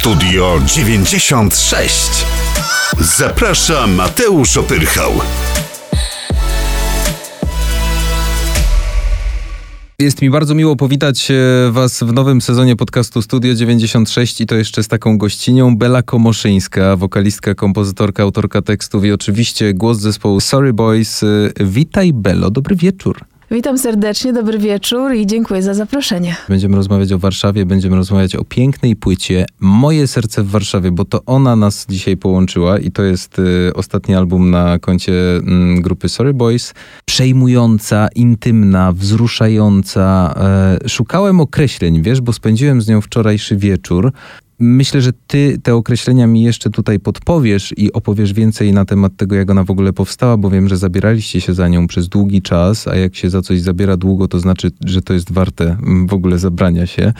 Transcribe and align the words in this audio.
Studio 0.00 0.60
96. 0.66 2.26
Zaprasza 3.00 3.86
Mateusz 3.86 4.56
Opyrchał. 4.56 5.12
Jest 9.98 10.22
mi 10.22 10.30
bardzo 10.30 10.54
miło 10.54 10.76
powitać 10.76 11.30
e, 11.30 11.34
Was 11.70 12.02
w 12.02 12.12
nowym 12.12 12.40
sezonie 12.40 12.76
podcastu 12.76 13.22
Studio 13.22 13.54
96 13.54 14.40
i 14.40 14.46
to 14.46 14.54
jeszcze 14.54 14.82
z 14.82 14.88
taką 14.88 15.18
gościnią 15.18 15.76
Bela 15.76 16.02
Komoszyńska, 16.02 16.96
wokalistka, 16.96 17.54
kompozytorka, 17.54 18.22
autorka 18.22 18.62
tekstów 18.62 19.04
i 19.04 19.12
oczywiście 19.12 19.74
głos 19.74 19.98
zespołu 19.98 20.40
Sorry 20.40 20.72
Boys. 20.72 21.22
E, 21.22 21.26
witaj 21.60 22.12
Belo, 22.12 22.50
dobry 22.50 22.76
wieczór. 22.76 23.24
Witam 23.52 23.78
serdecznie, 23.78 24.32
dobry 24.32 24.58
wieczór 24.58 25.14
i 25.14 25.26
dziękuję 25.26 25.62
za 25.62 25.74
zaproszenie. 25.74 26.36
Będziemy 26.48 26.76
rozmawiać 26.76 27.12
o 27.12 27.18
Warszawie, 27.18 27.66
będziemy 27.66 27.96
rozmawiać 27.96 28.36
o 28.36 28.44
pięknej 28.44 28.96
płycie 28.96 29.46
Moje 29.60 30.06
serce 30.06 30.42
w 30.42 30.50
Warszawie, 30.50 30.90
bo 30.90 31.04
to 31.04 31.24
ona 31.26 31.56
nas 31.56 31.86
dzisiaj 31.88 32.16
połączyła 32.16 32.78
i 32.78 32.90
to 32.90 33.02
jest 33.02 33.38
y, 33.38 33.72
ostatni 33.74 34.14
album 34.14 34.50
na 34.50 34.78
koncie 34.78 35.12
y, 35.12 35.42
grupy 35.82 36.08
Sorry 36.08 36.34
Boys. 36.34 36.74
Przejmująca, 37.04 38.08
intymna, 38.14 38.92
wzruszająca. 38.92 40.34
Y, 40.84 40.88
szukałem 40.88 41.40
określeń, 41.40 42.02
wiesz, 42.02 42.20
bo 42.20 42.32
spędziłem 42.32 42.82
z 42.82 42.88
nią 42.88 43.00
wczorajszy 43.00 43.56
wieczór. 43.56 44.12
Myślę, 44.62 45.00
że 45.00 45.12
ty 45.26 45.58
te 45.62 45.74
określenia 45.74 46.26
mi 46.26 46.42
jeszcze 46.42 46.70
tutaj 46.70 46.98
podpowiesz 46.98 47.74
i 47.76 47.92
opowiesz 47.92 48.32
więcej 48.32 48.72
na 48.72 48.84
temat 48.84 49.16
tego, 49.16 49.36
jak 49.36 49.50
ona 49.50 49.64
w 49.64 49.70
ogóle 49.70 49.92
powstała, 49.92 50.36
bo 50.36 50.50
wiem, 50.50 50.68
że 50.68 50.76
zabieraliście 50.76 51.40
się 51.40 51.54
za 51.54 51.68
nią 51.68 51.86
przez 51.86 52.08
długi 52.08 52.42
czas, 52.42 52.88
a 52.88 52.96
jak 52.96 53.16
się 53.16 53.30
za 53.30 53.42
coś 53.42 53.60
zabiera 53.60 53.96
długo, 53.96 54.28
to 54.28 54.40
znaczy, 54.40 54.70
że 54.84 55.02
to 55.02 55.12
jest 55.12 55.32
warte 55.32 55.64
mm, 55.64 56.06
w 56.06 56.14
ogóle 56.14 56.38
zabrania 56.38 56.86
się. 56.86 57.12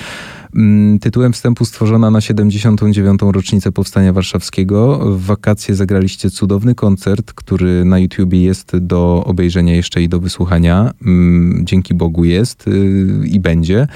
Mm, 0.54 0.98
tytułem 0.98 1.32
wstępu 1.32 1.64
stworzona 1.64 2.10
na 2.10 2.20
79. 2.20 3.20
rocznicę 3.32 3.72
Powstania 3.72 4.12
Warszawskiego. 4.12 4.98
W 5.16 5.24
wakacje 5.24 5.74
zagraliście 5.74 6.30
cudowny 6.30 6.74
koncert, 6.74 7.32
który 7.32 7.84
na 7.84 7.98
YouTubie 7.98 8.42
jest 8.42 8.76
do 8.76 9.24
obejrzenia 9.26 9.74
jeszcze 9.74 10.02
i 10.02 10.08
do 10.08 10.20
wysłuchania. 10.20 10.90
Mm, 11.06 11.66
dzięki 11.66 11.94
Bogu 11.94 12.24
jest 12.24 12.68
y, 12.68 13.22
i 13.26 13.40
będzie. 13.40 13.86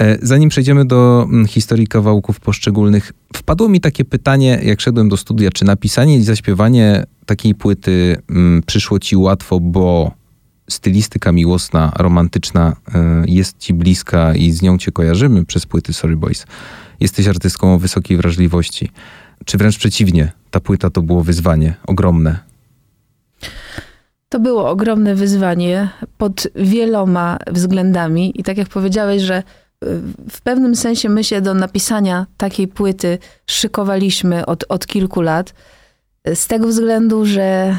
E, 0.00 0.18
zanim 0.22 0.48
przejdziemy 0.48 0.84
do 0.84 1.26
mm, 1.28 1.46
historii 1.46 1.86
kawałków 1.86 2.40
poszczególnych, 2.40 3.12
wpadło 3.36 3.68
mi 3.68 3.80
takie 3.80 4.04
pytanie, 4.04 4.60
jak 4.62 4.80
szedłem 4.80 5.08
do 5.08 5.16
studia, 5.16 5.50
czy 5.50 5.64
napisanie 5.64 6.16
i 6.16 6.22
zaśpiewanie 6.22 7.04
takiej 7.26 7.54
płyty 7.54 8.16
mm, 8.30 8.62
przyszło 8.66 8.98
ci 8.98 9.16
łatwo, 9.16 9.60
bo 9.60 10.12
stylistyka 10.70 11.32
miłosna, 11.32 11.92
romantyczna 11.96 12.76
y, 12.88 12.92
jest 13.26 13.58
ci 13.58 13.74
bliska 13.74 14.34
i 14.34 14.50
z 14.50 14.62
nią 14.62 14.78
cię 14.78 14.92
kojarzymy 14.92 15.44
przez 15.44 15.66
płyty 15.66 15.92
Sorry 15.92 16.16
Boys. 16.16 16.46
Jesteś 17.00 17.26
artystką 17.28 17.74
o 17.74 17.78
wysokiej 17.78 18.16
wrażliwości. 18.16 18.90
Czy 19.44 19.58
wręcz 19.58 19.78
przeciwnie, 19.78 20.32
ta 20.50 20.60
płyta 20.60 20.90
to 20.90 21.02
było 21.02 21.22
wyzwanie 21.22 21.74
ogromne? 21.86 22.38
To 24.28 24.40
było 24.40 24.70
ogromne 24.70 25.14
wyzwanie 25.14 25.88
pod 26.18 26.48
wieloma 26.54 27.38
względami 27.50 28.40
i 28.40 28.42
tak 28.42 28.56
jak 28.56 28.68
powiedziałeś, 28.68 29.22
że 29.22 29.42
w 30.30 30.40
pewnym 30.42 30.76
sensie 30.76 31.08
my 31.08 31.24
się 31.24 31.40
do 31.40 31.54
napisania 31.54 32.26
takiej 32.36 32.68
płyty 32.68 33.18
szykowaliśmy 33.46 34.46
od, 34.46 34.64
od 34.68 34.86
kilku 34.86 35.20
lat. 35.20 35.54
Z 36.34 36.46
tego 36.46 36.68
względu, 36.68 37.26
że 37.26 37.76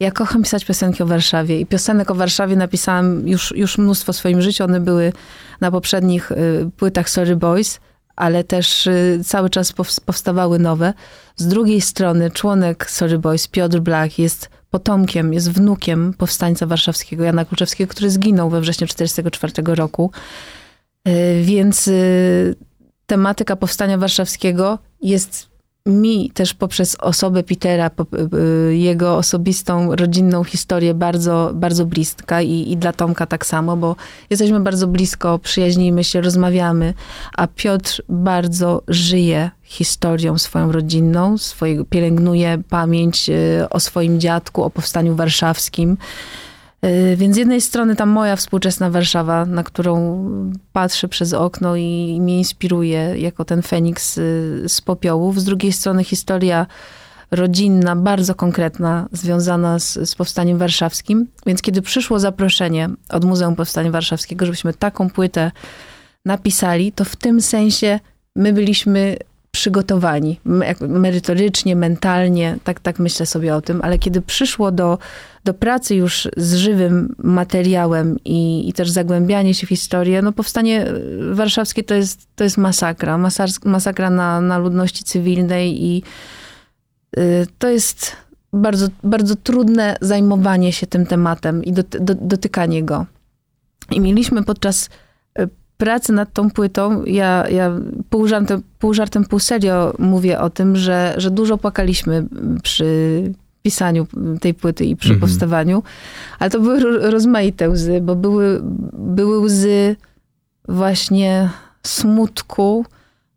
ja 0.00 0.10
kocham 0.10 0.42
pisać 0.42 0.64
piosenki 0.64 1.02
o 1.02 1.06
Warszawie 1.06 1.60
i 1.60 1.66
piosenek 1.66 2.10
o 2.10 2.14
Warszawie 2.14 2.56
napisałam 2.56 3.28
już, 3.28 3.52
już 3.56 3.78
mnóstwo 3.78 4.12
w 4.12 4.16
swoim 4.16 4.42
życiu. 4.42 4.64
One 4.64 4.80
były 4.80 5.12
na 5.60 5.70
poprzednich 5.70 6.32
y, 6.32 6.70
płytach 6.76 7.10
Sorry 7.10 7.36
Boys, 7.36 7.80
ale 8.16 8.44
też 8.44 8.86
y, 8.86 9.20
cały 9.24 9.50
czas 9.50 9.72
powstawały 10.06 10.58
nowe. 10.58 10.94
Z 11.36 11.46
drugiej 11.46 11.80
strony 11.80 12.30
członek 12.30 12.90
Sorry 12.90 13.18
Boys, 13.18 13.48
Piotr 13.48 13.80
Blach, 13.80 14.18
jest 14.18 14.50
potomkiem, 14.70 15.32
jest 15.32 15.52
wnukiem 15.52 16.14
powstańca 16.18 16.66
warszawskiego 16.66 17.24
Jana 17.24 17.44
Kluczewskiego, 17.44 17.90
który 17.90 18.10
zginął 18.10 18.50
we 18.50 18.60
wrześniu 18.60 18.86
1944 18.86 19.74
roku. 19.74 20.10
E, 21.04 21.42
więc 21.42 21.88
e, 21.88 21.92
tematyka 23.06 23.56
powstania 23.56 23.98
warszawskiego 23.98 24.78
jest 25.02 25.54
mi 25.86 26.30
też 26.30 26.54
poprzez 26.54 26.96
osobę 27.00 27.42
Petera, 27.42 27.90
e, 27.90 28.74
jego 28.74 29.16
osobistą, 29.16 29.96
rodzinną 29.96 30.44
historię 30.44 30.94
bardzo, 30.94 31.50
bardzo 31.54 31.86
bliska 31.86 32.42
i, 32.42 32.72
i 32.72 32.76
dla 32.76 32.92
Tomka 32.92 33.26
tak 33.26 33.46
samo, 33.46 33.76
bo 33.76 33.96
jesteśmy 34.30 34.60
bardzo 34.60 34.86
blisko, 34.86 35.38
przyjaźnimy 35.38 36.04
się, 36.04 36.20
rozmawiamy, 36.20 36.94
a 37.36 37.46
Piotr 37.46 38.02
bardzo 38.08 38.82
żyje 38.88 39.50
historią 39.62 40.38
swoją 40.38 40.72
rodzinną, 40.72 41.38
swojego, 41.38 41.84
pielęgnuje 41.84 42.62
pamięć 42.68 43.30
o 43.70 43.80
swoim 43.80 44.20
dziadku, 44.20 44.62
o 44.62 44.70
powstaniu 44.70 45.16
warszawskim. 45.16 45.96
Y, 46.84 47.16
więc 47.16 47.34
z 47.34 47.38
jednej 47.38 47.60
strony 47.60 47.96
ta 47.96 48.06
moja 48.06 48.36
współczesna 48.36 48.90
Warszawa, 48.90 49.46
na 49.46 49.62
którą 49.62 50.24
patrzę 50.72 51.08
przez 51.08 51.32
okno 51.32 51.76
i 51.76 52.18
mnie 52.20 52.38
inspiruje 52.38 53.14
jako 53.18 53.44
ten 53.44 53.62
Feniks 53.62 54.18
y, 54.18 54.64
z 54.68 54.80
popiołów. 54.80 55.40
Z 55.40 55.44
drugiej 55.44 55.72
strony 55.72 56.04
historia 56.04 56.66
rodzinna, 57.30 57.96
bardzo 57.96 58.34
konkretna, 58.34 59.08
związana 59.12 59.78
z, 59.78 60.10
z 60.10 60.14
Powstaniem 60.14 60.58
Warszawskim. 60.58 61.26
Więc 61.46 61.62
kiedy 61.62 61.82
przyszło 61.82 62.18
zaproszenie 62.18 62.90
od 63.08 63.24
Muzeum 63.24 63.56
Powstania 63.56 63.90
Warszawskiego, 63.90 64.46
żebyśmy 64.46 64.74
taką 64.74 65.10
płytę 65.10 65.52
napisali, 66.24 66.92
to 66.92 67.04
w 67.04 67.16
tym 67.16 67.40
sensie 67.40 68.00
my 68.36 68.52
byliśmy 68.52 69.16
przygotowani 69.54 70.40
merytorycznie, 70.80 71.76
mentalnie, 71.76 72.58
tak, 72.64 72.80
tak 72.80 72.98
myślę 72.98 73.26
sobie 73.26 73.54
o 73.54 73.60
tym, 73.60 73.80
ale 73.82 73.98
kiedy 73.98 74.22
przyszło 74.22 74.72
do, 74.72 74.98
do 75.44 75.54
pracy 75.54 75.94
już 75.94 76.28
z 76.36 76.54
żywym 76.54 77.14
materiałem 77.18 78.18
i, 78.24 78.68
i 78.68 78.72
też 78.72 78.90
zagłębianie 78.90 79.54
się 79.54 79.66
w 79.66 79.68
historię, 79.70 80.22
no 80.22 80.32
powstanie 80.32 80.86
warszawskie 81.32 81.82
to 81.82 81.94
jest, 81.94 82.26
to 82.36 82.44
jest 82.44 82.58
masakra, 82.58 83.18
masakra 83.64 84.10
na, 84.10 84.40
na 84.40 84.58
ludności 84.58 85.04
cywilnej 85.04 85.84
i 85.84 86.02
y, 87.18 87.46
to 87.58 87.68
jest 87.68 88.16
bardzo, 88.52 88.88
bardzo 89.04 89.36
trudne 89.36 89.96
zajmowanie 90.00 90.72
się 90.72 90.86
tym 90.86 91.06
tematem 91.06 91.64
i 91.64 91.72
do, 91.72 91.82
do, 91.82 92.14
dotykanie 92.14 92.82
go. 92.82 93.06
I 93.90 94.00
mieliśmy 94.00 94.44
podczas 94.44 94.90
pracy 95.76 96.12
nad 96.12 96.32
tą 96.32 96.50
płytą, 96.50 97.04
ja, 97.04 97.48
ja 97.48 97.72
pół, 98.10 98.26
żartem, 98.26 98.62
pół 98.78 98.94
żartem, 98.94 99.24
pół 99.24 99.38
serio 99.38 99.94
mówię 99.98 100.40
o 100.40 100.50
tym, 100.50 100.76
że, 100.76 101.14
że 101.16 101.30
dużo 101.30 101.58
płakaliśmy 101.58 102.26
przy 102.62 103.22
pisaniu 103.62 104.06
tej 104.40 104.54
płyty 104.54 104.84
i 104.84 104.96
przy 104.96 105.12
mhm. 105.12 105.20
powstawaniu, 105.20 105.82
ale 106.38 106.50
to 106.50 106.60
były 106.60 107.10
rozmaite 107.10 107.68
łzy, 107.68 108.00
bo 108.00 108.16
były, 108.16 108.60
były 108.92 109.38
łzy 109.38 109.96
właśnie 110.68 111.50
smutku, 111.82 112.84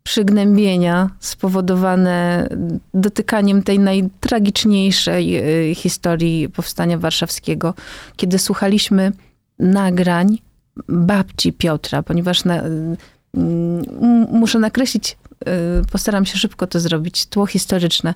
przygnębienia 0.02 1.10
spowodowane 1.20 2.48
dotykaniem 2.94 3.62
tej 3.62 3.78
najtragiczniejszej 3.78 5.36
y, 5.70 5.74
historii 5.74 6.48
powstania 6.48 6.98
warszawskiego, 6.98 7.74
kiedy 8.16 8.38
słuchaliśmy 8.38 9.12
nagrań 9.58 10.38
babci 10.88 11.52
Piotra, 11.52 12.02
ponieważ 12.02 12.44
na, 12.44 12.62
muszę 14.32 14.58
nakreślić, 14.58 15.16
y, 15.82 15.86
postaram 15.92 16.26
się 16.26 16.38
szybko 16.38 16.66
to 16.66 16.80
zrobić, 16.80 17.26
tło 17.26 17.46
historyczne. 17.46 18.14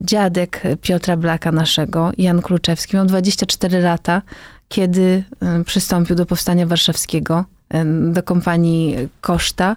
Dziadek 0.00 0.62
Piotra 0.80 1.16
Blaka 1.16 1.52
naszego, 1.52 2.12
Jan 2.18 2.42
Kluczewski, 2.42 2.96
miał 2.96 3.06
24 3.06 3.80
lata, 3.80 4.22
kiedy 4.68 5.24
y, 5.60 5.64
przystąpił 5.64 6.16
do 6.16 6.26
Powstania 6.26 6.66
Warszawskiego, 6.66 7.44
y, 7.74 8.12
do 8.12 8.22
kompanii 8.22 8.96
Koszta 9.20 9.76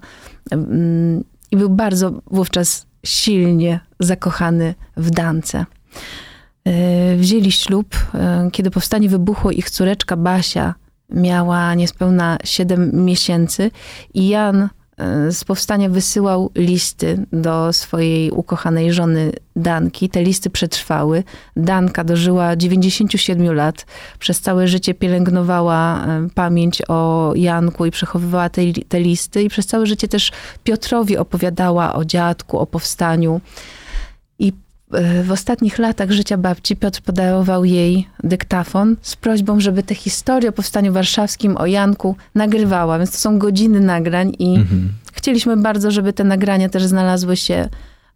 i 1.51 1.57
był 1.57 1.69
bardzo 1.69 2.21
wówczas 2.31 2.85
silnie 3.05 3.79
zakochany 3.99 4.75
w 4.97 5.09
Dance. 5.09 5.65
Wzięli 7.17 7.51
ślub, 7.51 7.95
kiedy 8.51 8.71
powstanie 8.71 9.09
wybuchło, 9.09 9.51
ich 9.51 9.69
córeczka 9.69 10.17
Basia 10.17 10.75
miała 11.09 11.75
niespełna 11.75 12.37
7 12.43 13.05
miesięcy 13.05 13.71
i 14.13 14.27
Jan 14.27 14.69
e, 14.97 15.31
z 15.31 15.43
powstania 15.43 15.89
wysyłał 15.89 16.51
listy 16.55 17.25
do 17.31 17.73
swojej 17.73 18.31
ukochanej 18.31 18.93
żony 18.93 19.31
Danki. 19.55 20.09
Te 20.09 20.23
listy 20.23 20.49
przetrwały. 20.49 21.23
Danka 21.55 22.03
dożyła 22.03 22.55
97 22.55 23.53
lat. 23.53 23.85
Przez 24.19 24.41
całe 24.41 24.67
życie 24.67 24.93
pielęgnowała 24.93 26.05
e, 26.05 26.27
pamięć 26.35 26.81
o 26.87 27.31
Janku 27.35 27.85
i 27.85 27.91
przechowywała 27.91 28.49
te, 28.49 28.61
te 28.89 28.99
listy. 28.99 29.43
I 29.43 29.49
przez 29.49 29.65
całe 29.65 29.85
życie 29.85 30.07
też 30.07 30.31
Piotrowi 30.63 31.17
opowiadała 31.17 31.93
o 31.93 32.05
dziadku, 32.05 32.59
o 32.59 32.65
powstaniu. 32.65 33.41
E, 34.41 34.66
w 35.23 35.31
ostatnich 35.31 35.79
latach 35.79 36.11
życia 36.11 36.37
babci 36.37 36.75
Piotr 36.75 37.01
podarował 37.01 37.65
jej 37.65 38.07
dyktafon 38.23 38.95
z 39.01 39.15
prośbą, 39.15 39.59
żeby 39.59 39.83
tę 39.83 39.95
historię 39.95 40.49
o 40.49 40.51
powstaniu 40.51 40.93
warszawskim, 40.93 41.57
o 41.57 41.65
Janku 41.65 42.15
nagrywała. 42.35 42.97
Więc 42.97 43.11
to 43.11 43.17
są 43.17 43.39
godziny 43.39 43.79
nagrań 43.79 44.33
i 44.39 44.55
mhm. 44.55 44.89
chcieliśmy 45.13 45.57
bardzo, 45.57 45.91
żeby 45.91 46.13
te 46.13 46.23
nagrania 46.23 46.69
też 46.69 46.83
znalazły 46.83 47.37
się. 47.37 47.69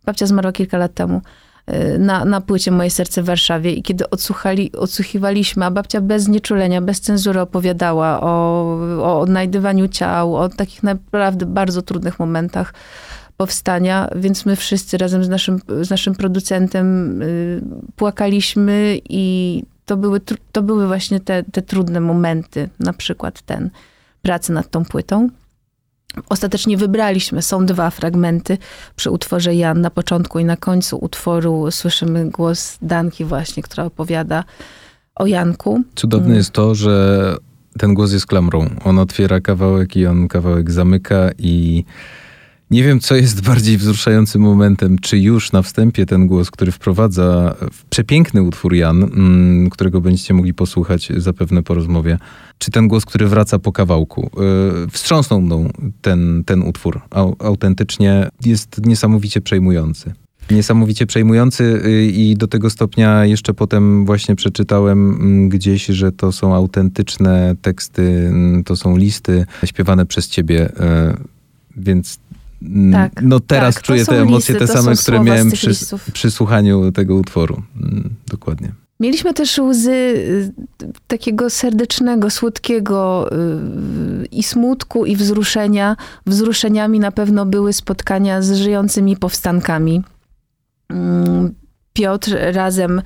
Babcia 0.06 0.28
zmarła 0.28 0.52
kilka 0.52 0.78
lat 0.78 0.94
temu 0.94 1.22
y, 1.70 2.00
na, 2.00 2.26
na 2.26 2.42
płycie 2.42 2.72
Moje 2.72 2.90
serce 2.90 3.24
w 3.24 3.26
Warszawie 3.26 3.74
i 3.74 3.84
kiedy 3.84 4.10
odsłuchali, 4.10 4.72
odsłuchiwaliśmy, 4.72 5.66
a 5.66 5.72
babcia 5.72 6.02
bez 6.02 6.28
nieczulenia, 6.28 6.82
bez 6.82 7.02
cenzury 7.02 7.42
opowiadała 7.42 8.22
o, 8.22 8.64
o 9.02 9.20
odnajdywaniu 9.20 9.88
ciał, 9.88 10.36
o 10.36 10.50
takich 10.50 10.84
naprawdę 10.84 11.46
bardzo 11.46 11.82
trudnych 11.82 12.20
momentach 12.20 12.74
powstania, 13.42 14.08
więc 14.16 14.46
my 14.46 14.56
wszyscy 14.56 14.98
razem 14.98 15.24
z 15.24 15.30
naszym, 15.30 15.60
z 15.82 15.90
naszym 15.90 16.16
producentem 16.16 17.22
y, 17.22 17.62
płakaliśmy 17.96 19.00
i 19.10 19.64
to 19.86 19.98
były, 19.98 20.22
to 20.52 20.62
były 20.64 20.88
właśnie 20.88 21.20
te, 21.20 21.44
te 21.44 21.62
trudne 21.62 22.00
momenty, 22.00 22.70
na 22.80 22.94
przykład 22.94 23.42
ten, 23.42 23.70
pracy 24.22 24.54
nad 24.54 24.70
tą 24.70 24.86
płytą. 24.86 25.30
Ostatecznie 26.30 26.78
wybraliśmy, 26.78 27.42
są 27.42 27.66
dwa 27.66 27.90
fragmenty 27.90 28.58
przy 28.96 29.12
utworze 29.12 29.56
Jan. 29.56 29.82
Na 29.82 29.90
początku 29.90 30.40
i 30.40 30.46
na 30.46 30.58
końcu 30.58 30.98
utworu 30.98 31.72
słyszymy 31.72 32.30
głos 32.30 32.78
Danki 32.82 33.26
właśnie, 33.26 33.64
która 33.64 33.86
opowiada 33.86 34.44
o 35.16 35.26
Janku. 35.26 35.84
Cudowne 35.96 36.36
jest 36.36 36.52
to, 36.52 36.76
że 36.76 37.36
ten 37.80 37.94
głos 37.94 38.14
jest 38.14 38.26
klamrą. 38.26 38.70
On 38.84 39.00
otwiera 39.00 39.40
kawałek 39.40 39.96
i 39.96 40.06
on 40.06 40.28
kawałek 40.28 40.72
zamyka 40.72 41.30
i 41.38 41.86
nie 42.72 42.84
wiem, 42.84 43.00
co 43.00 43.16
jest 43.16 43.42
bardziej 43.42 43.78
wzruszającym 43.78 44.42
momentem, 44.42 45.00
czy 45.00 45.20
już 45.20 45.52
na 45.52 45.62
wstępie 45.62 46.06
ten 46.06 46.28
głos, 46.28 46.52
który 46.52 46.72
wprowadza 46.72 47.56
przepiękny 47.90 48.44
utwór 48.44 48.74
Jan, 48.74 49.04
mm, 49.04 49.70
którego 49.70 50.02
będziecie 50.02 50.34
mogli 50.34 50.54
posłuchać 50.54 51.12
zapewne 51.18 51.64
po 51.64 51.74
rozmowie, 51.74 52.18
czy 52.58 52.72
ten 52.72 52.88
głos, 52.88 53.06
który 53.06 53.28
wraca 53.28 53.60
po 53.60 53.72
kawałku. 53.72 54.30
Y, 54.86 54.90
wstrząsnął 54.90 55.42
mną 55.42 55.70
ten, 56.02 56.44
ten 56.46 56.64
utwór. 56.64 57.02
Autentycznie 57.40 58.30
jest 58.46 58.86
niesamowicie 58.86 59.42
przejmujący. 59.42 60.14
Niesamowicie 60.52 61.06
przejmujący 61.06 61.64
y, 61.86 62.06
i 62.06 62.36
do 62.36 62.48
tego 62.48 62.70
stopnia 62.70 63.26
jeszcze 63.26 63.54
potem 63.54 64.06
właśnie 64.06 64.36
przeczytałem 64.36 65.10
mm, 65.10 65.50
gdzieś, 65.50 65.86
że 65.86 66.12
to 66.12 66.32
są 66.32 66.56
autentyczne 66.56 67.56
teksty, 67.62 68.28
mm, 68.28 68.64
to 68.64 68.76
są 68.76 68.98
listy 68.98 69.46
śpiewane 69.66 70.06
przez 70.06 70.28
ciebie, 70.28 70.70
y, 70.70 70.74
więc 71.78 72.21
tak, 72.92 73.12
no 73.22 73.40
teraz 73.40 73.76
tak, 73.76 73.84
czuję 73.84 74.06
te 74.06 74.22
emocje 74.22 74.54
listy, 74.54 74.68
te 74.68 74.68
same, 74.68 74.96
które 74.96 75.24
miałem 75.24 75.52
przy, 75.52 75.72
przy, 76.14 76.32
słuchaniu 76.32 76.92
tego 76.92 77.16
utworu. 77.16 77.62
Mm, 77.82 78.10
dokładnie. 78.28 78.72
Mieliśmy 79.00 79.34
też 79.34 79.58
łzy 79.58 79.92
y, 79.92 80.54
takiego 81.08 81.50
serdecznego, 81.50 82.30
słodkiego 82.30 83.30
y, 83.32 84.26
i 84.26 84.44
smutku, 84.44 85.06
i 85.06 85.16
wzruszenia. 85.16 85.96
Wzruszeniami 86.26 87.00
na 87.00 87.12
pewno 87.12 87.46
były 87.46 87.74
spotkania 87.74 88.42
z 88.42 88.54
żyjącymi 88.54 89.18
powstankami. 89.18 90.02
Mm, 90.90 91.54
Piotr 91.94 92.38
razem 92.52 93.00
y, 93.00 93.04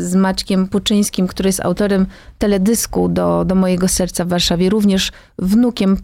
z 0.00 0.14
Maćkiem 0.14 0.68
Puczyńskim, 0.68 1.26
który 1.26 1.48
jest 1.48 1.60
autorem 1.60 2.06
teledysku 2.38 3.08
do, 3.08 3.44
do 3.44 3.54
Mojego 3.54 3.88
Serca 3.88 4.24
w 4.24 4.28
Warszawie, 4.28 4.70
również 4.70 5.12
wnukiem 5.38 5.96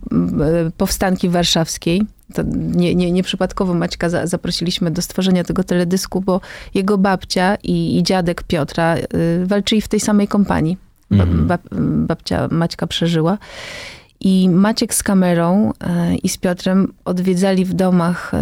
powstanki 0.77 1.29
warszawskiej 1.29 2.07
to 2.35 2.43
nie, 2.57 2.95
nie, 2.95 3.13
nieprzypadkowo 3.13 3.75
Maćka 3.75 4.09
za, 4.09 4.27
zaprosiliśmy 4.27 4.91
do 4.91 5.03
stworzenia 5.03 5.45
tego 5.45 5.65
teledysku, 5.65 6.21
bo 6.21 6.41
jego 6.75 6.99
babcia 6.99 7.57
i, 7.63 7.99
i 7.99 8.03
dziadek 8.03 8.43
Piotra 8.43 8.97
y, 8.97 9.47
walczyli 9.47 9.81
w 9.81 9.89
tej 9.89 10.01
samej 10.01 10.29
kompanii. 10.29 10.77
Mhm. 11.11 11.47
Bab, 11.47 11.63
babcia 12.07 12.49
Maćka 12.51 12.87
przeżyła. 12.87 13.39
I 14.21 14.49
Maciek 14.49 14.95
z 14.95 15.03
kamerą 15.03 15.71
y, 15.71 16.17
i 16.17 16.29
z 16.29 16.37
Piotrem 16.39 16.93
odwiedzali 17.05 17.65
w 17.65 17.75
domach 17.75 18.35
y, 18.35 18.39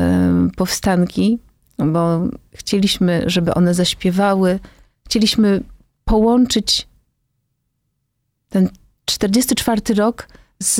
powstanki, 0.56 1.38
bo 1.78 2.20
chcieliśmy, 2.54 3.22
żeby 3.26 3.54
one 3.54 3.74
zaśpiewały. 3.74 4.58
Chcieliśmy 5.06 5.60
połączyć 6.04 6.88
ten 8.48 8.68
44 9.04 9.94
rok 9.94 10.28
z, 10.62 10.74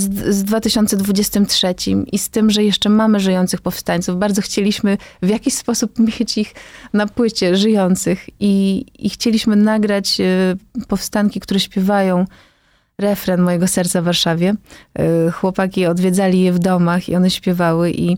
z, 0.00 0.34
z 0.34 0.44
2023 0.44 1.74
i 2.12 2.18
z 2.18 2.30
tym, 2.30 2.50
że 2.50 2.64
jeszcze 2.64 2.88
mamy 2.88 3.20
żyjących 3.20 3.60
powstańców. 3.60 4.18
Bardzo 4.18 4.42
chcieliśmy 4.42 4.98
w 5.22 5.28
jakiś 5.28 5.54
sposób 5.54 5.98
mieć 5.98 6.38
ich 6.38 6.54
na 6.92 7.06
płycie 7.06 7.56
żyjących 7.56 8.26
i, 8.40 8.86
i 8.98 9.10
chcieliśmy 9.10 9.56
nagrać 9.56 10.20
e, 10.20 10.56
powstanki, 10.88 11.40
które 11.40 11.60
śpiewają 11.60 12.26
refren 12.98 13.40
mojego 13.40 13.68
serca 13.68 14.02
w 14.02 14.04
Warszawie. 14.04 14.54
E, 14.98 15.30
chłopaki 15.30 15.86
odwiedzali 15.86 16.40
je 16.40 16.52
w 16.52 16.58
domach 16.58 17.08
i 17.08 17.16
one 17.16 17.30
śpiewały 17.30 17.90
i 17.90 18.16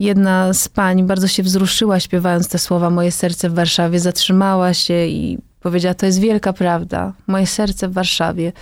jedna 0.00 0.52
z 0.52 0.68
pań 0.68 1.06
bardzo 1.06 1.28
się 1.28 1.42
wzruszyła 1.42 2.00
śpiewając 2.00 2.48
te 2.48 2.58
słowa 2.58 2.90
Moje 2.90 3.12
serce 3.12 3.50
w 3.50 3.54
Warszawie, 3.54 4.00
zatrzymała 4.00 4.74
się 4.74 5.06
i 5.06 5.38
powiedziała, 5.60 5.94
to 5.94 6.06
jest 6.06 6.20
wielka 6.20 6.52
prawda, 6.52 7.12
moje 7.26 7.46
serce 7.46 7.88
w 7.88 7.92
Warszawie. 7.92 8.52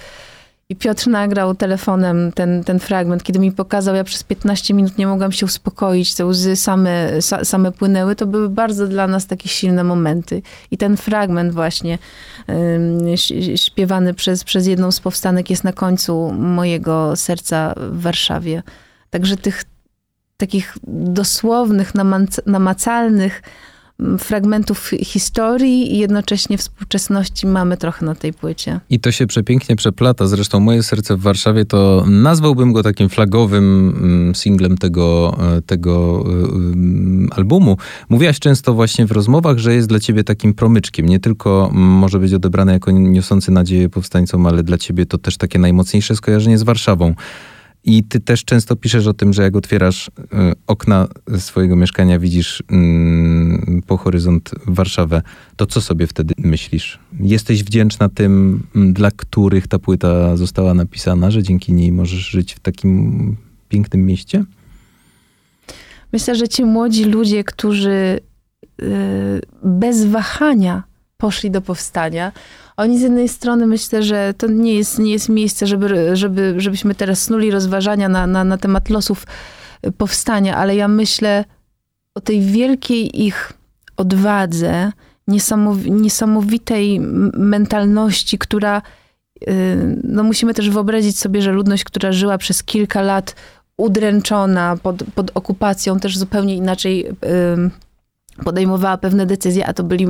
I 0.73 0.77
Piotr 0.77 1.09
nagrał 1.09 1.55
telefonem 1.55 2.33
ten, 2.33 2.65
ten 2.65 2.79
fragment. 2.79 3.23
Kiedy 3.23 3.39
mi 3.39 3.53
pokazał, 3.53 3.95
ja 3.95 4.05
przez 4.05 4.23
15 4.23 4.75
minut 4.75 4.99
nie 4.99 5.07
mogłam 5.07 5.33
się 5.33 5.47
uspokoić, 5.47 6.15
te 6.15 6.27
łzy 6.27 6.57
same, 6.57 7.23
same 7.43 7.73
płynęły. 7.73 8.17
To 8.17 8.27
były 8.27 8.49
bardzo 8.49 8.89
dla 8.89 9.07
nas 9.07 9.27
takie 9.27 9.49
silne 9.49 9.85
momenty. 9.85 10.43
I 10.71 10.79
ten 10.79 10.97
fragment 10.97 11.53
właśnie 11.53 11.99
śpiewany 13.57 14.15
przez, 14.15 14.45
przez 14.45 14.67
jedną 14.67 14.93
z 14.93 15.01
powstanek 15.01 15.51
jest 15.51 15.65
na 15.65 15.73
końcu 15.73 16.33
mojego 16.33 17.17
serca 17.17 17.75
w 17.77 18.01
Warszawie. 18.01 18.63
Także 19.11 19.37
tych 19.37 19.65
takich 20.37 20.77
dosłownych, 20.87 21.93
namacalnych 22.47 23.43
fragmentów 24.19 24.91
historii 25.01 25.95
i 25.95 25.99
jednocześnie 25.99 26.59
współczesności 26.59 27.47
mamy 27.47 27.77
trochę 27.77 28.07
na 28.07 28.15
tej 28.15 28.33
płycie. 28.33 28.81
I 28.91 29.01
to 29.01 29.13
się 29.13 29.27
przepięknie 29.27 29.77
przeplata. 29.77 30.27
Zresztą 30.27 30.61
Moje 30.61 30.83
serce 30.83 31.17
w 31.17 31.21
Warszawie 31.21 31.65
to 31.65 32.05
nazwałbym 32.07 32.73
go 32.73 32.83
takim 32.83 33.09
flagowym 33.09 33.95
mm, 33.97 34.35
singlem 34.35 34.79
tego, 34.79 35.37
e, 35.57 35.63
tego 35.63 36.25
e, 37.31 37.35
albumu. 37.37 37.77
Mówiłaś 38.09 38.39
często 38.39 38.75
właśnie 38.75 39.07
w 39.07 39.13
rozmowach, 39.13 39.59
że 39.59 39.75
jest 39.75 39.89
dla 39.89 40.01
ciebie 40.01 40.25
takim 40.25 40.55
promyczkiem. 40.55 41.07
Nie 41.07 41.21
tylko 41.21 41.71
może 41.73 42.19
być 42.19 42.35
odebrane 42.35 42.73
jako 42.73 42.91
niosący 42.91 43.51
nadzieję 43.51 43.89
powstańcom, 43.89 44.47
ale 44.47 44.63
dla 44.63 44.79
ciebie 44.79 45.07
to 45.07 45.19
też 45.19 45.37
takie 45.37 45.59
najmocniejsze 45.59 46.17
skojarzenie 46.17 46.59
z 46.59 46.63
Warszawą. 46.63 47.15
I 47.85 48.05
ty 48.05 48.21
też 48.21 48.45
często 48.45 48.77
piszesz 48.77 49.07
o 49.07 49.15
tym, 49.15 49.33
że 49.33 49.43
jak 49.43 49.57
otwierasz 49.57 50.09
y, 50.09 50.11
okna 50.67 51.09
swojego 51.39 51.77
mieszkania, 51.77 52.19
widzisz 52.19 52.61
y, 52.61 52.65
po 53.87 53.97
horyzont 53.97 54.51
Warszawę, 54.67 55.23
to 55.57 55.67
co 55.67 55.81
sobie 55.81 56.07
wtedy 56.07 56.35
myślisz? 56.39 56.99
Jesteś 57.21 57.65
wdzięczna 57.65 58.09
tym, 58.09 58.63
dla 58.93 59.11
których 59.11 59.67
ta 59.67 59.79
płyta 59.79 60.37
została 60.37 60.75
napisana, 60.75 61.31
że 61.31 61.43
dzięki 61.43 61.73
niej 61.73 61.93
możesz 61.93 62.29
żyć 62.29 62.55
w 62.55 62.61
takim 62.61 63.37
pięknym 63.69 64.07
mieście? 64.07 64.45
Myślę, 66.13 66.35
że 66.35 66.49
ci 66.49 66.65
młodzi 66.65 67.05
ludzie, 67.05 67.45
którzy 67.45 68.21
y, 68.83 69.41
bez 69.65 70.05
wahania 70.05 70.92
poszli 71.23 71.51
do 71.51 71.61
powstania, 71.61 72.33
oni 72.77 72.99
z 72.99 73.03
jednej 73.03 73.29
strony 73.29 73.67
myślę, 73.67 74.03
że 74.03 74.35
to 74.39 74.47
nie 74.47 74.75
jest, 74.75 74.99
nie 74.99 75.13
jest 75.13 75.29
miejsce, 75.29 75.67
żeby, 75.67 76.17
żeby, 76.17 76.55
żebyśmy 76.57 76.95
teraz 76.95 77.23
snuli 77.23 77.51
rozważania 77.51 78.09
na, 78.09 78.27
na, 78.27 78.45
na 78.45 78.59
temat 78.59 78.91
losów 78.91 79.27
y, 79.87 79.93
powstania, 79.93 80.57
ale 80.57 80.77
ja 80.77 80.89
myślę 80.89 81.45
o 82.15 82.21
tej 82.21 82.41
wielkiej 82.41 83.25
ich 83.25 83.53
odwadze, 83.97 84.93
niesamowitej 85.87 87.01
mentalności, 87.55 88.39
która, 88.39 88.83
y, 89.49 90.01
no 90.05 90.23
musimy 90.23 90.55
też 90.55 90.71
wyobrazić 90.71 91.19
sobie, 91.19 91.43
że 91.43 91.53
ludność, 91.53 91.85
która 91.85 92.13
żyła 92.13 92.39
przez 92.39 92.63
kilka 92.63 93.03
lat 93.03 93.35
udręczona 93.77 94.77
pod, 94.83 95.05
pod 95.15 95.31
okupacją, 95.35 96.01
też 96.01 96.19
zupełnie 96.19 96.57
inaczej 96.57 97.07
podejmowała 98.45 98.99
pewne 98.99 99.27
decyzje, 99.27 99.67
a 99.67 99.73
to 99.73 99.85
byli 99.85 100.07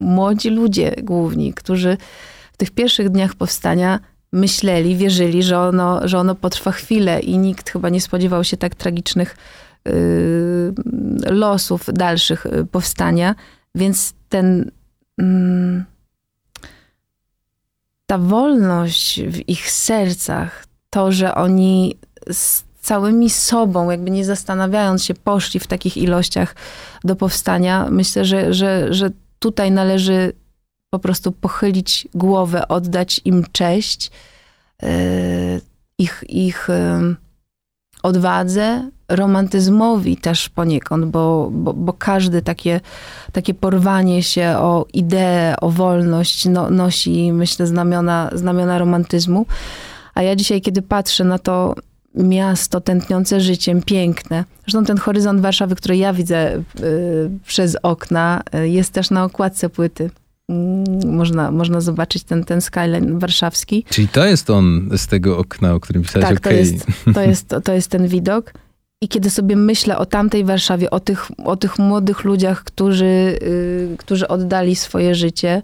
młodzi 0.00 0.50
ludzie 0.50 0.94
główni, 1.02 1.54
którzy 1.54 1.96
w 2.52 2.56
tych 2.56 2.70
pierwszych 2.70 3.10
dniach 3.10 3.34
powstania 3.34 4.00
myśleli, 4.32 4.96
wierzyli, 4.96 5.42
że 5.42 5.58
ono, 5.58 6.08
że 6.08 6.18
ono 6.18 6.34
potrwa 6.34 6.72
chwilę 6.72 7.20
i 7.20 7.38
nikt 7.38 7.70
chyba 7.70 7.88
nie 7.88 8.00
spodziewał 8.00 8.44
się 8.44 8.56
tak 8.56 8.74
tragicznych 8.74 9.36
y, 9.88 10.72
losów 11.30 11.84
dalszych 11.92 12.46
y, 12.46 12.66
powstania. 12.66 13.34
Więc 13.74 14.14
ten, 14.28 14.70
mm, 15.18 15.84
ta 18.06 18.18
wolność 18.18 19.22
w 19.22 19.48
ich 19.48 19.70
sercach, 19.70 20.66
to, 20.90 21.12
że 21.12 21.34
oni 21.34 21.98
z 22.32 22.64
całymi 22.80 23.30
sobą, 23.30 23.90
jakby 23.90 24.10
nie 24.10 24.24
zastanawiając 24.24 25.04
się, 25.04 25.14
poszli 25.14 25.60
w 25.60 25.66
takich 25.66 25.96
ilościach 25.96 26.54
do 27.04 27.16
powstania, 27.16 27.88
myślę, 27.90 28.24
że, 28.24 28.54
że, 28.54 28.94
że 28.94 29.10
tutaj 29.38 29.70
należy 29.70 30.32
po 30.90 30.98
prostu 30.98 31.32
pochylić 31.32 32.08
głowę, 32.14 32.68
oddać 32.68 33.20
im 33.24 33.44
cześć, 33.52 34.10
e, 34.82 34.88
ich, 35.98 36.24
ich, 36.28 36.70
e, 36.70 37.14
odwadze, 38.02 38.90
romantyzmowi 39.08 40.16
też 40.16 40.48
poniekąd, 40.48 41.04
bo, 41.04 41.48
bo, 41.52 41.72
bo 41.72 41.92
każde 41.92 42.42
takie, 42.42 42.80
takie 43.32 43.54
porwanie 43.54 44.22
się 44.22 44.54
o 44.58 44.86
ideę, 44.92 45.54
o 45.60 45.70
wolność 45.70 46.44
no, 46.46 46.70
nosi, 46.70 47.32
myślę, 47.32 47.66
znamiona, 47.66 48.30
znamiona 48.32 48.78
romantyzmu. 48.78 49.46
A 50.14 50.22
ja 50.22 50.36
dzisiaj, 50.36 50.60
kiedy 50.60 50.82
patrzę 50.82 51.24
na 51.24 51.38
to 51.38 51.74
miasto 52.16 52.80
tętniące 52.80 53.40
życiem, 53.40 53.82
piękne. 53.82 54.44
Zresztą 54.62 54.84
ten 54.84 54.98
horyzont 54.98 55.40
Warszawy, 55.40 55.76
który 55.76 55.96
ja 55.96 56.12
widzę 56.12 56.56
y, 56.56 56.62
przez 57.46 57.76
okna, 57.82 58.42
y, 58.54 58.68
jest 58.68 58.92
też 58.92 59.10
na 59.10 59.24
okładce 59.24 59.68
płyty. 59.68 60.10
Mm, 60.48 61.16
można, 61.16 61.50
można 61.50 61.80
zobaczyć 61.80 62.24
ten, 62.24 62.44
ten 62.44 62.60
skyline 62.60 63.18
warszawski. 63.18 63.84
Czyli 63.90 64.08
to 64.08 64.26
jest 64.26 64.50
on 64.50 64.90
z 64.96 65.06
tego 65.06 65.38
okna, 65.38 65.74
o 65.74 65.80
którym 65.80 66.02
pisałeś, 66.02 66.28
Tak, 66.28 66.38
okay. 66.38 66.52
to, 66.52 66.58
jest, 66.58 66.86
to, 67.14 67.22
jest, 67.22 67.54
to 67.64 67.72
jest 67.72 67.90
ten 67.90 68.08
widok. 68.08 68.52
I 69.00 69.08
kiedy 69.08 69.30
sobie 69.30 69.56
myślę 69.56 69.98
o 69.98 70.06
tamtej 70.06 70.44
Warszawie, 70.44 70.90
o 70.90 71.00
tych, 71.00 71.26
o 71.44 71.56
tych 71.56 71.78
młodych 71.78 72.24
ludziach, 72.24 72.64
którzy, 72.64 73.38
yy, 73.40 73.96
którzy 73.98 74.28
oddali 74.28 74.76
swoje 74.76 75.14
życie 75.14 75.62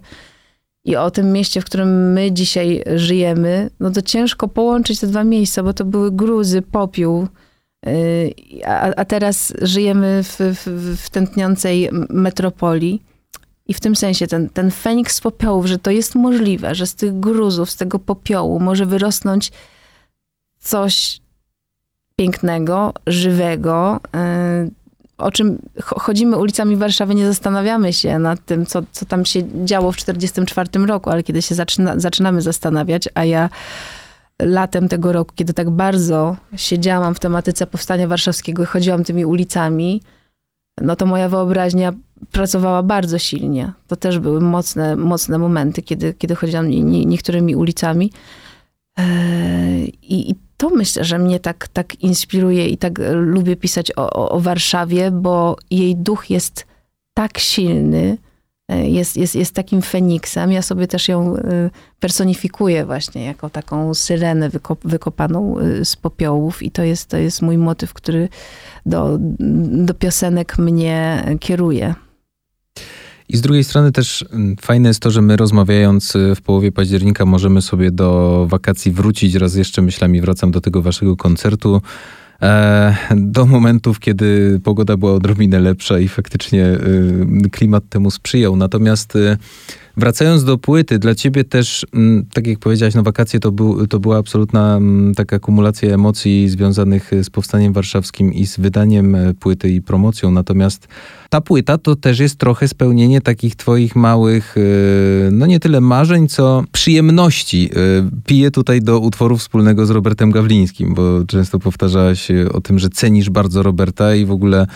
i 0.85 0.95
o 0.95 1.11
tym 1.11 1.31
mieście, 1.31 1.61
w 1.61 1.65
którym 1.65 2.13
my 2.13 2.31
dzisiaj 2.31 2.83
żyjemy, 2.95 3.69
no 3.79 3.91
to 3.91 4.01
ciężko 4.01 4.47
połączyć 4.47 4.99
te 4.99 5.07
dwa 5.07 5.23
miejsca, 5.23 5.63
bo 5.63 5.73
to 5.73 5.85
były 5.85 6.11
gruzy, 6.11 6.61
popiół. 6.61 7.27
Yy, 7.85 8.65
a, 8.65 8.95
a 8.95 9.05
teraz 9.05 9.53
żyjemy 9.61 10.23
w, 10.23 10.37
w, 10.39 10.97
w 11.01 11.09
tętniącej 11.09 11.89
metropolii. 12.09 13.01
I 13.67 13.73
w 13.73 13.79
tym 13.79 13.95
sensie 13.95 14.27
ten, 14.27 14.49
ten 14.49 14.71
feniks 14.71 15.15
z 15.15 15.21
popiołów, 15.21 15.65
że 15.65 15.77
to 15.79 15.91
jest 15.91 16.15
możliwe, 16.15 16.75
że 16.75 16.87
z 16.87 16.95
tych 16.95 17.19
gruzów, 17.19 17.71
z 17.71 17.75
tego 17.75 17.99
popiołu 17.99 18.59
może 18.59 18.85
wyrosnąć 18.85 19.51
coś 20.59 21.21
pięknego, 22.15 22.93
żywego, 23.07 23.99
yy, 24.13 24.71
o 25.17 25.31
czym 25.31 25.57
chodzimy 25.81 26.37
ulicami 26.37 26.75
Warszawy, 26.75 27.15
nie 27.15 27.25
zastanawiamy 27.25 27.93
się 27.93 28.19
nad 28.19 28.45
tym, 28.45 28.65
co, 28.65 28.81
co 28.91 29.05
tam 29.05 29.25
się 29.25 29.65
działo 29.65 29.91
w 29.91 29.95
1944 29.95 30.85
roku, 30.85 31.09
ale 31.09 31.23
kiedy 31.23 31.41
się 31.41 31.55
zaczyna, 31.55 31.99
zaczynamy 31.99 32.41
zastanawiać, 32.41 33.09
a 33.13 33.25
ja 33.25 33.49
latem 34.41 34.89
tego 34.89 35.11
roku, 35.11 35.31
kiedy 35.35 35.53
tak 35.53 35.69
bardzo 35.69 36.37
siedziałam 36.55 37.15
w 37.15 37.19
tematyce 37.19 37.67
powstania 37.67 38.07
warszawskiego 38.07 38.63
i 38.63 38.65
chodziłam 38.65 39.03
tymi 39.03 39.25
ulicami, 39.25 40.01
no 40.81 40.95
to 40.95 41.05
moja 41.05 41.29
wyobraźnia 41.29 41.93
pracowała 42.31 42.83
bardzo 42.83 43.19
silnie. 43.19 43.71
To 43.87 43.95
też 43.95 44.19
były 44.19 44.41
mocne, 44.41 44.95
mocne 44.95 45.37
momenty, 45.37 45.81
kiedy, 45.81 46.13
kiedy 46.13 46.35
chodziłam 46.35 46.69
niektórymi 46.69 47.55
ulicami. 47.55 48.11
I, 50.01 50.31
I, 50.31 50.35
to 50.63 50.69
myślę, 50.69 51.03
że 51.03 51.19
mnie 51.19 51.39
tak, 51.39 51.67
tak 51.67 51.95
inspiruje 51.95 52.67
i 52.67 52.77
tak 52.77 52.99
lubię 53.13 53.55
pisać 53.55 53.91
o, 53.95 54.29
o, 54.29 54.39
Warszawie, 54.39 55.11
bo 55.11 55.55
jej 55.71 55.95
duch 55.95 56.29
jest 56.29 56.65
tak 57.13 57.37
silny, 57.39 58.17
jest, 58.69 59.17
jest, 59.17 59.35
jest 59.35 59.55
takim 59.55 59.81
feniksem. 59.81 60.51
Ja 60.51 60.61
sobie 60.61 60.87
też 60.87 61.07
ją 61.07 61.35
personifikuję 61.99 62.85
właśnie 62.85 63.25
jako 63.25 63.49
taką 63.49 63.93
syrenę 63.93 64.49
wykop, 64.49 64.79
wykopaną 64.83 65.55
z 65.83 65.95
popiołów 65.95 66.63
i 66.63 66.71
to 66.71 66.83
jest, 66.83 67.09
to 67.09 67.17
jest 67.17 67.41
mój 67.41 67.57
motyw, 67.57 67.93
który 67.93 68.29
do, 68.85 69.17
do 69.85 69.93
piosenek 69.93 70.57
mnie 70.57 71.23
kieruje. 71.39 71.95
I 73.29 73.37
z 73.37 73.41
drugiej 73.41 73.63
strony 73.63 73.91
też 73.91 74.25
fajne 74.61 74.89
jest 74.89 74.99
to, 74.99 75.11
że 75.11 75.21
my 75.21 75.37
rozmawiając 75.37 76.13
w 76.35 76.41
połowie 76.41 76.71
października 76.71 77.25
możemy 77.25 77.61
sobie 77.61 77.91
do 77.91 78.45
wakacji 78.49 78.91
wrócić. 78.91 79.35
Raz 79.35 79.55
jeszcze 79.55 79.81
myślami 79.81 80.21
wracam 80.21 80.51
do 80.51 80.61
tego 80.61 80.81
waszego 80.81 81.17
koncertu. 81.17 81.81
Do 83.15 83.45
momentów, 83.45 83.99
kiedy 83.99 84.59
pogoda 84.63 84.97
była 84.97 85.13
odrobinę 85.13 85.59
lepsza 85.59 85.99
i 85.99 86.07
faktycznie 86.07 86.65
klimat 87.51 87.83
temu 87.89 88.11
sprzyjał. 88.11 88.55
Natomiast 88.55 89.17
Wracając 89.97 90.43
do 90.43 90.57
płyty, 90.57 90.99
dla 90.99 91.15
ciebie 91.15 91.43
też, 91.43 91.85
tak 92.33 92.47
jak 92.47 92.59
powiedziałaś, 92.59 92.95
no 92.95 93.03
wakacje 93.03 93.39
to, 93.39 93.51
był, 93.51 93.87
to 93.87 93.99
była 93.99 94.17
absolutna 94.17 94.79
taka 95.15 95.39
kumulacja 95.39 95.93
emocji 95.93 96.49
związanych 96.49 97.11
z 97.23 97.29
powstaniem 97.29 97.73
warszawskim 97.73 98.33
i 98.33 98.47
z 98.47 98.59
wydaniem 98.59 99.17
płyty 99.39 99.69
i 99.69 99.81
promocją. 99.81 100.31
Natomiast 100.31 100.87
ta 101.29 101.41
płyta 101.41 101.77
to 101.77 101.95
też 101.95 102.19
jest 102.19 102.37
trochę 102.37 102.67
spełnienie 102.67 103.21
takich 103.21 103.55
twoich 103.55 103.95
małych, 103.95 104.55
no 105.31 105.45
nie 105.45 105.59
tyle 105.59 105.81
marzeń, 105.81 106.27
co 106.27 106.63
przyjemności. 106.71 107.69
Piję 108.25 108.51
tutaj 108.51 108.81
do 108.81 108.99
utworu 108.99 109.37
wspólnego 109.37 109.85
z 109.85 109.89
Robertem 109.89 110.31
Gawlińskim, 110.31 110.93
bo 110.93 111.25
często 111.27 111.59
powtarzałaś 111.59 112.27
o 112.53 112.61
tym, 112.61 112.79
że 112.79 112.89
cenisz 112.89 113.29
bardzo 113.29 113.63
Roberta 113.63 114.15
i 114.15 114.25
w 114.25 114.31
ogóle 114.31 114.67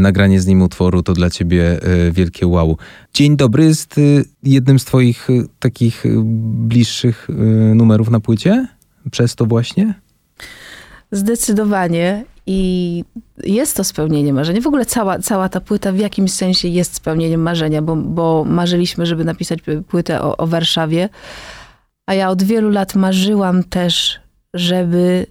nagranie 0.00 0.40
z 0.40 0.46
nim 0.46 0.62
utworu 0.62 1.02
to 1.02 1.12
dla 1.12 1.30
ciebie 1.30 1.80
wielkie 2.12 2.46
wow. 2.46 2.76
Dzień 3.14 3.36
dobry 3.36 3.64
jest 3.64 4.00
jednym 4.42 4.78
z 4.78 4.84
twoich 4.84 5.28
takich 5.58 6.04
bliższych 6.44 7.28
numerów 7.74 8.10
na 8.10 8.20
płycie? 8.20 8.68
Przez 9.10 9.34
to 9.34 9.46
właśnie? 9.46 9.94
Zdecydowanie. 11.10 12.24
I 12.46 13.04
jest 13.44 13.76
to 13.76 13.84
spełnienie 13.84 14.32
marzenia. 14.32 14.60
W 14.60 14.66
ogóle 14.66 14.86
cała, 14.86 15.18
cała 15.18 15.48
ta 15.48 15.60
płyta 15.60 15.92
w 15.92 15.98
jakimś 15.98 16.32
sensie 16.32 16.68
jest 16.68 16.94
spełnieniem 16.94 17.42
marzenia, 17.42 17.82
bo, 17.82 17.96
bo 17.96 18.44
marzyliśmy, 18.44 19.06
żeby 19.06 19.24
napisać 19.24 19.58
płytę 19.88 20.22
o, 20.22 20.36
o 20.36 20.46
Warszawie. 20.46 21.08
A 22.06 22.14
ja 22.14 22.30
od 22.30 22.42
wielu 22.42 22.70
lat 22.70 22.94
marzyłam 22.94 23.64
też, 23.64 24.20
żeby 24.54 25.26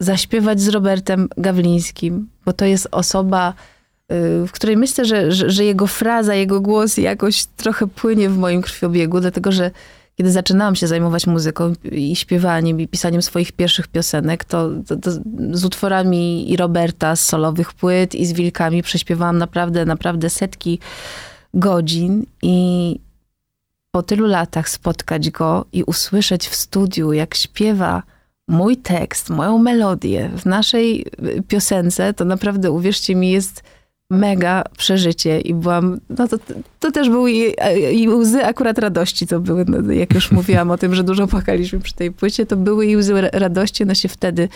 zaśpiewać 0.00 0.60
z 0.60 0.68
Robertem 0.68 1.28
Gawlińskim, 1.36 2.28
bo 2.44 2.52
to 2.52 2.64
jest 2.64 2.88
osoba, 2.90 3.54
w 4.46 4.48
której 4.52 4.76
myślę, 4.76 5.04
że, 5.04 5.32
że, 5.32 5.50
że, 5.50 5.64
jego 5.64 5.86
fraza, 5.86 6.34
jego 6.34 6.60
głos 6.60 6.96
jakoś 6.96 7.46
trochę 7.46 7.86
płynie 7.86 8.28
w 8.28 8.38
moim 8.38 8.62
krwiobiegu, 8.62 9.20
dlatego 9.20 9.52
że 9.52 9.70
kiedy 10.16 10.30
zaczynałam 10.30 10.76
się 10.76 10.86
zajmować 10.86 11.26
muzyką 11.26 11.72
i 11.92 12.16
śpiewaniem 12.16 12.80
i 12.80 12.88
pisaniem 12.88 13.22
swoich 13.22 13.52
pierwszych 13.52 13.88
piosenek, 13.88 14.44
to, 14.44 14.70
to, 14.86 14.96
to 14.96 15.10
z 15.52 15.64
utworami 15.64 16.52
i 16.52 16.56
Roberta, 16.56 17.16
z 17.16 17.26
solowych 17.26 17.72
płyt 17.72 18.14
i 18.14 18.26
z 18.26 18.32
Wilkami 18.32 18.82
prześpiewałam 18.82 19.38
naprawdę, 19.38 19.84
naprawdę 19.84 20.30
setki 20.30 20.78
godzin 21.54 22.26
i 22.42 22.98
po 23.90 24.02
tylu 24.02 24.26
latach 24.26 24.68
spotkać 24.68 25.30
go 25.30 25.64
i 25.72 25.82
usłyszeć 25.84 26.48
w 26.48 26.54
studiu, 26.54 27.12
jak 27.12 27.34
śpiewa 27.34 28.02
mój 28.48 28.76
tekst, 28.76 29.30
moją 29.30 29.58
melodię 29.58 30.30
w 30.36 30.46
naszej 30.46 31.06
piosence, 31.48 32.14
to 32.14 32.24
naprawdę, 32.24 32.70
uwierzcie 32.70 33.14
mi, 33.14 33.30
jest 33.30 33.62
mega 34.10 34.62
przeżycie 34.78 35.40
i 35.40 35.54
byłam, 35.54 36.00
no 36.08 36.28
to, 36.28 36.36
to 36.80 36.92
też 36.92 37.10
były 37.10 37.32
i, 37.32 37.54
i 37.92 38.08
łzy 38.08 38.44
akurat 38.44 38.78
radości 38.78 39.26
to 39.26 39.40
były, 39.40 39.64
no, 39.68 39.92
jak 39.92 40.14
już 40.14 40.30
mówiłam 40.38 40.70
o 40.70 40.78
tym, 40.78 40.94
że 40.94 41.04
dużo 41.04 41.26
płakaliśmy 41.26 41.80
przy 41.80 41.94
tej 41.94 42.12
płycie, 42.12 42.46
to 42.46 42.56
były 42.56 42.86
i 42.86 42.96
łzy 42.96 43.12
radości, 43.32 43.82
one 43.82 43.94
się 43.94 44.08
wtedy 44.08 44.48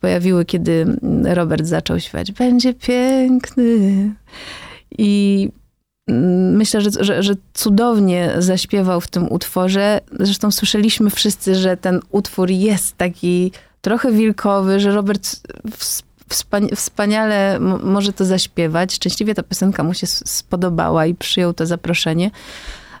pojawiły, 0.00 0.44
kiedy 0.44 0.86
Robert 1.24 1.66
zaczął 1.66 2.00
śpiewać, 2.00 2.32
będzie 2.32 2.74
piękny 2.74 4.14
i 4.98 5.48
myślę, 6.52 6.80
że, 6.80 6.90
że, 7.00 7.22
że, 7.22 7.34
cudownie 7.54 8.32
zaśpiewał 8.38 9.00
w 9.00 9.08
tym 9.08 9.32
utworze. 9.32 10.00
Zresztą 10.20 10.50
słyszeliśmy 10.50 11.10
wszyscy, 11.10 11.54
że 11.54 11.76
ten 11.76 12.00
utwór 12.10 12.50
jest 12.50 12.96
taki 12.96 13.52
trochę 13.80 14.12
wilkowy, 14.12 14.80
że 14.80 14.92
Robert 14.92 15.40
wspaniale 16.76 17.58
może 17.82 18.12
to 18.12 18.24
zaśpiewać. 18.24 18.94
Szczęśliwie 18.94 19.34
ta 19.34 19.42
piosenka 19.42 19.82
mu 19.82 19.94
się 19.94 20.06
spodobała 20.06 21.06
i 21.06 21.14
przyjął 21.14 21.52
to 21.52 21.66
zaproszenie. 21.66 22.30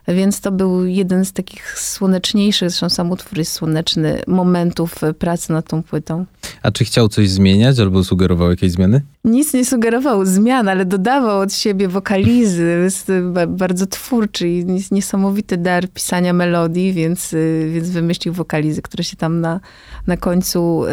Więc 0.08 0.40
to 0.40 0.52
był 0.52 0.86
jeden 0.86 1.24
z 1.24 1.32
takich 1.32 1.78
słoneczniejszych, 1.78 2.70
zresztą 2.70 2.90
sam 2.90 3.10
utwór 3.10 3.38
jest 3.38 3.52
słoneczny, 3.52 4.22
momentów 4.26 4.94
pracy 5.18 5.52
nad 5.52 5.68
tą 5.68 5.82
płytą. 5.82 6.24
A 6.62 6.70
czy 6.70 6.84
chciał 6.84 7.08
coś 7.08 7.30
zmieniać 7.30 7.78
albo 7.78 8.04
sugerował 8.04 8.50
jakieś 8.50 8.72
zmiany? 8.72 9.02
Nic 9.24 9.54
nie 9.54 9.64
sugerował 9.64 10.24
zmian, 10.24 10.68
ale 10.68 10.84
dodawał 10.84 11.40
od 11.40 11.54
siebie 11.54 11.88
wokalizy. 11.88 12.80
Jest 12.84 13.12
bardzo 13.48 13.86
twórczy 13.86 14.48
i 14.48 14.66
niesamowity 14.90 15.56
dar 15.56 15.88
pisania 15.88 16.32
melodii, 16.32 16.92
więc, 16.92 17.34
więc 17.72 17.90
wymyślił 17.90 18.34
wokalizy, 18.34 18.82
które 18.82 19.04
się 19.04 19.16
tam 19.16 19.40
na, 19.40 19.60
na 20.06 20.16
końcu 20.16 20.84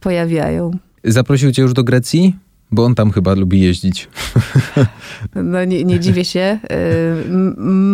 pojawiają. 0.00 0.70
Zaprosił 1.04 1.52
cię 1.52 1.62
już 1.62 1.72
do 1.72 1.84
Grecji? 1.84 2.36
Bo 2.70 2.84
on 2.84 2.94
tam 2.94 3.10
chyba 3.10 3.34
lubi 3.34 3.60
jeździć. 3.60 4.08
No 5.34 5.64
nie, 5.64 5.84
nie 5.84 6.00
dziwię 6.00 6.24
się. 6.24 6.58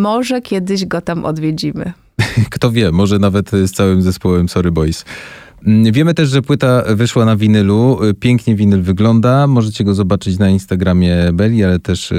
może 0.01 0.41
kiedyś 0.41 0.85
go 0.85 1.01
tam 1.01 1.25
odwiedzimy. 1.25 1.93
Kto 2.49 2.71
wie, 2.71 2.91
może 2.91 3.19
nawet 3.19 3.51
z 3.51 3.71
całym 3.71 4.01
zespołem 4.01 4.49
Sorry 4.49 4.71
Boys. 4.71 5.05
Mm, 5.65 5.93
Wiemy 5.93 6.13
też, 6.13 6.29
że 6.29 6.41
płyta 6.41 6.83
wyszła 6.95 7.25
na 7.25 7.35
winylu. 7.35 8.03
Y, 8.03 8.13
Pięknie 8.13 8.55
winyl 8.55 8.81
wygląda. 8.81 9.47
Możecie 9.47 9.83
go 9.83 9.93
zobaczyć 9.93 10.39
na 10.39 10.49
Instagramie 10.49 11.15
Beli, 11.33 11.63
ale 11.63 11.79
też 11.79 12.11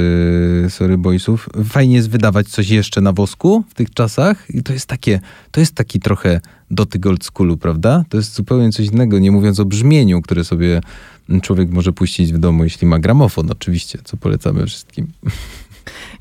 yy, 0.63 0.71
Sorry 0.71 0.99
Boysów. 0.99 1.49
Fajnie 1.65 1.97
jest 1.97 2.11
wydawać 2.11 2.49
coś 2.49 2.69
jeszcze 2.69 3.01
na 3.01 3.13
wosku 3.13 3.65
w 3.69 3.75
tych 3.75 3.95
czasach 3.95 4.51
i 4.51 4.63
to 4.63 4.73
jest 4.73 4.87
takie, 4.87 5.21
to 5.51 5.61
jest 5.61 5.75
taki 5.75 6.01
trochę 6.01 6.41
dotyk 6.71 7.07
old 7.07 7.25
schoolu, 7.25 7.57
prawda? 7.57 8.05
To 8.09 8.17
jest 8.17 8.35
zupełnie 8.35 8.73
coś 8.73 8.87
innego, 8.87 9.19
nie 9.19 9.31
mówiąc 9.31 9.61
o 9.61 9.65
brzmieniu, 9.65 10.23
które 10.23 10.45
sobie 10.45 10.81
człowiek 11.43 11.71
może 11.71 11.93
puścić 11.93 12.33
w 12.33 12.39
domu, 12.39 12.65
jeśli 12.65 12.87
ma 12.87 12.99
gramofon 12.99 13.51
oczywiście, 13.51 13.99
co 14.05 14.17
polecamy 14.17 14.67
wszystkim. 14.67 15.07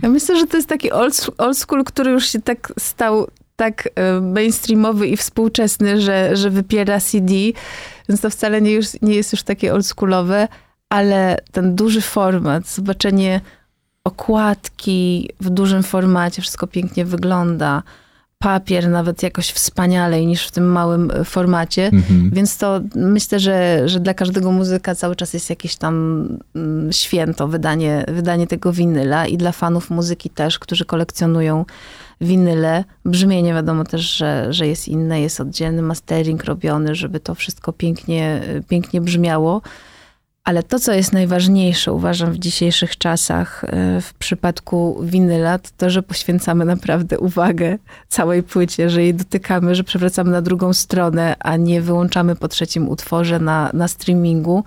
Ja 0.01 0.09
myślę, 0.09 0.39
że 0.39 0.47
to 0.47 0.57
jest 0.57 0.69
taki 0.69 0.91
old, 0.91 1.31
old 1.37 1.57
school, 1.57 1.83
który 1.83 2.11
już 2.11 2.29
się 2.29 2.41
tak 2.41 2.73
stał 2.79 3.27
tak 3.59 3.89
e, 3.95 4.21
mainstreamowy 4.21 5.07
i 5.07 5.17
współczesny, 5.17 6.01
że, 6.01 6.35
że 6.35 6.49
wypiera 6.49 6.99
CD, 6.99 7.33
więc 8.09 8.21
to 8.21 8.29
wcale 8.29 8.61
nie, 8.61 8.71
już, 8.71 8.87
nie 9.01 9.15
jest 9.15 9.31
już 9.31 9.43
takie 9.43 9.73
oldschoolowe, 9.73 10.47
ale 10.89 11.37
ten 11.51 11.75
duży 11.75 12.01
format, 12.01 12.67
zobaczenie 12.67 13.41
okładki 14.03 15.29
w 15.41 15.49
dużym 15.49 15.83
formacie, 15.83 16.41
wszystko 16.41 16.67
pięknie 16.67 17.05
wygląda, 17.05 17.83
papier 18.37 18.89
nawet 18.89 19.23
jakoś 19.23 19.51
wspanialej 19.51 20.27
niż 20.27 20.47
w 20.47 20.51
tym 20.51 20.71
małym 20.71 21.11
e, 21.11 21.23
formacie, 21.23 21.85
Mhm. 21.93 22.29
więc 22.33 22.57
to 22.57 22.81
myślę, 22.95 23.39
że, 23.39 23.89
że 23.89 23.99
dla 23.99 24.13
każdego 24.13 24.51
muzyka 24.51 24.95
cały 24.95 25.15
czas 25.15 25.33
jest 25.33 25.49
jakieś 25.49 25.75
tam 25.75 26.27
mm, 26.55 26.93
święto, 26.93 27.47
wydanie, 27.47 28.05
wydanie 28.07 28.47
tego 28.47 28.73
winyla 28.73 29.27
i 29.27 29.37
dla 29.37 29.51
fanów 29.51 29.89
muzyki 29.89 30.29
też, 30.29 30.59
którzy 30.59 30.85
kolekcjonują 30.85 31.65
winyle. 32.21 32.83
Brzmienie 33.05 33.53
wiadomo 33.53 33.83
też, 33.83 34.01
że, 34.01 34.53
że 34.53 34.67
jest 34.67 34.87
inne, 34.87 35.21
jest 35.21 35.39
oddzielny 35.39 35.81
mastering 35.81 36.43
robiony, 36.43 36.95
żeby 36.95 37.19
to 37.19 37.35
wszystko 37.35 37.73
pięknie, 37.73 38.41
pięknie 38.67 39.01
brzmiało. 39.01 39.61
Ale 40.43 40.63
to, 40.63 40.79
co 40.79 40.93
jest 40.93 41.13
najważniejsze, 41.13 41.93
uważam, 41.93 42.31
w 42.31 42.39
dzisiejszych 42.39 42.97
czasach 42.97 43.63
e, 43.63 44.01
w 44.01 44.13
przypadku 44.13 44.99
winyla, 45.03 45.59
to 45.59 45.69
to, 45.77 45.89
że 45.89 46.03
poświęcamy 46.03 46.65
naprawdę 46.65 47.19
uwagę 47.19 47.77
całej 48.07 48.43
płycie, 48.43 48.89
że 48.89 49.03
jej 49.03 49.13
dotykamy, 49.13 49.75
że 49.75 49.83
przewracamy 49.83 50.31
na 50.31 50.41
drugą 50.41 50.73
stronę, 50.73 51.35
a 51.39 51.57
nie 51.57 51.81
wyłączamy 51.81 52.35
po 52.35 52.47
trzecim 52.47 52.89
utworze 52.89 53.39
na, 53.39 53.69
na 53.73 53.87
streamingu. 53.87 54.63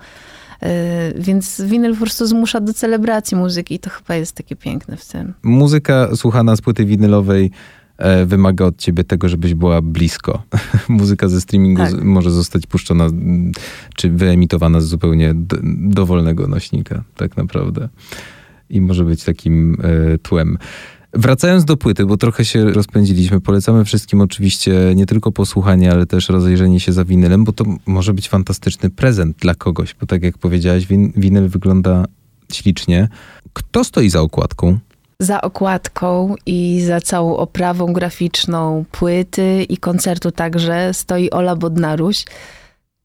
E, 0.63 1.13
Więc 1.17 1.61
winyl 1.61 1.93
po 1.93 2.01
prostu 2.01 2.27
zmusza 2.27 2.59
do 2.61 2.73
celebracji 2.73 3.37
muzyki 3.37 3.75
i 3.75 3.79
to 3.79 3.89
chyba 3.89 4.15
jest 4.15 4.35
takie 4.35 4.55
piękne 4.55 4.97
w 4.97 5.05
tym. 5.05 5.33
Muzyka 5.43 6.15
słuchana 6.15 6.55
z 6.55 6.61
płyty 6.61 6.85
winylowej 6.85 7.51
e, 7.97 8.25
wymaga 8.25 8.65
od 8.65 8.77
ciebie 8.77 9.03
tego, 9.03 9.29
żebyś 9.29 9.53
była 9.53 9.81
blisko. 9.81 10.43
Muzyka 10.89 11.27
ze 11.27 11.41
streamingu 11.41 11.81
Tak. 11.81 11.91
z, 11.91 11.93
może 12.03 12.31
zostać 12.31 12.67
puszczona 12.67 13.07
czy 13.95 14.09
wyemitowana 14.09 14.81
z 14.81 14.85
zupełnie 14.85 15.33
dowolnego 15.77 16.47
nośnika, 16.47 17.03
tak 17.15 17.37
naprawdę. 17.37 17.89
I 18.69 18.81
może 18.81 19.03
być 19.03 19.23
takim 19.23 19.77
e, 19.83 20.17
tłem. 20.17 20.57
Wracając 21.13 21.65
do 21.65 21.77
płyty, 21.77 22.05
bo 22.05 22.17
trochę 22.17 22.45
się 22.45 22.65
rozpędziliśmy, 22.65 23.41
polecamy 23.41 23.85
wszystkim 23.85 24.21
oczywiście 24.21 24.73
nie 24.95 25.05
tylko 25.05 25.31
posłuchanie, 25.31 25.91
ale 25.91 26.05
też 26.05 26.29
rozejrzenie 26.29 26.79
się 26.79 26.91
za 26.93 27.05
winylem, 27.05 27.43
bo 27.43 27.51
to 27.51 27.65
może 27.85 28.13
być 28.13 28.29
fantastyczny 28.29 28.89
prezent 28.89 29.37
dla 29.37 29.55
kogoś, 29.55 29.95
bo 30.01 30.05
tak 30.05 30.23
jak 30.23 30.37
powiedziałaś, 30.37 30.85
win- 30.85 31.11
winyl 31.15 31.47
wygląda 31.49 32.05
ślicznie. 32.53 33.09
Kto 33.53 33.83
stoi 33.83 34.09
za 34.09 34.21
okładką? 34.21 34.77
za 35.19 35.41
okładką 35.41 36.35
i 36.45 36.81
za 36.81 37.01
całą 37.01 37.37
oprawą 37.37 37.93
graficzną 37.93 38.85
płyty 38.91 39.65
i 39.69 39.77
koncertu 39.77 40.31
także 40.31 40.93
stoi 40.93 41.29
Ola 41.29 41.55
Bodnaruś. 41.55 42.25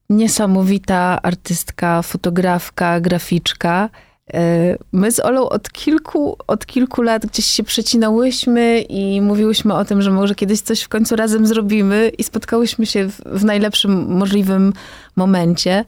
Niesamowita 0.09 1.21
artystka, 1.21 2.01
fotografka, 2.01 2.99
graficzka. 3.01 3.89
E, 4.33 4.77
My 4.91 5.11
z 5.11 5.19
Olą 5.19 5.49
od 5.49 5.71
kilku, 5.71 6.37
od 6.47 6.65
kilku 6.65 7.01
lat 7.01 7.25
gdzieś 7.25 7.45
się 7.45 7.63
przecinałyśmy 7.63 8.81
i 8.81 9.21
mówiłyśmy 9.21 9.73
o 9.73 9.85
tym, 9.85 10.01
że 10.01 10.11
może 10.11 10.35
kiedyś 10.35 10.61
coś 10.61 10.81
w 10.81 10.87
końcu 10.87 11.15
razem 11.15 11.47
zrobimy 11.47 12.11
i 12.17 12.23
spotkałyśmy 12.23 12.85
się 12.85 13.09
w, 13.09 13.21
w 13.25 13.45
najlepszym 13.45 14.17
możliwym 14.17 14.73
momencie. 15.15 15.85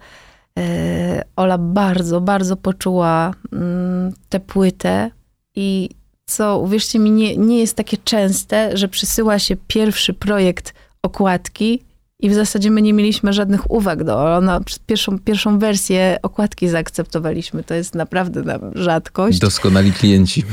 E, 0.60 1.24
Ola 1.36 1.58
bardzo, 1.58 2.22
bardzo 2.22 2.58
poczuła 2.58 3.34
mm, 3.54 4.14
tę 4.30 4.40
płytę 4.40 5.12
i 5.56 5.90
co, 6.26 6.60
uwierzcie 6.60 7.00
mi, 7.00 7.12
nie, 7.12 7.38
nie 7.38 7.60
jest 7.60 7.76
takie 7.76 7.98
częste, 7.98 8.78
że 8.78 8.88
przysyła 8.88 9.40
się 9.40 9.56
pierwszy 9.68 10.14
projekt 10.14 10.74
okładki 11.04 11.84
i 12.22 12.30
w 12.30 12.34
zasadzie 12.34 12.72
my 12.72 12.82
nie 12.82 12.94
mieliśmy 12.94 13.34
żadnych 13.34 13.72
uwag 13.72 14.04
do 14.04 14.36
ona 14.36 14.60
pierwszą, 14.86 15.20
pierwszą 15.20 15.60
wersję 15.60 16.18
okładki 16.22 16.70
zaakceptowaliśmy. 16.70 17.64
To 17.64 17.74
jest 17.74 17.96
naprawdę 17.96 18.42
nam 18.42 18.60
rzadkość. 18.76 19.40
Doskonali 19.40 19.92
klienci. 19.92 20.44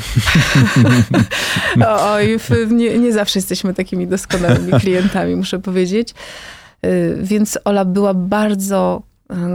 Oj, 1.88 2.38
nie, 2.70 2.98
nie 2.98 3.12
zawsze 3.12 3.38
jesteśmy 3.38 3.74
takimi 3.74 4.06
doskonałymi 4.06 4.72
klientami, 4.80 5.36
muszę 5.36 5.58
powiedzieć. 5.58 6.14
Y, 6.86 7.18
Więc 7.22 7.58
Ola 7.64 7.84
była 7.84 8.14
bardzo 8.14 9.02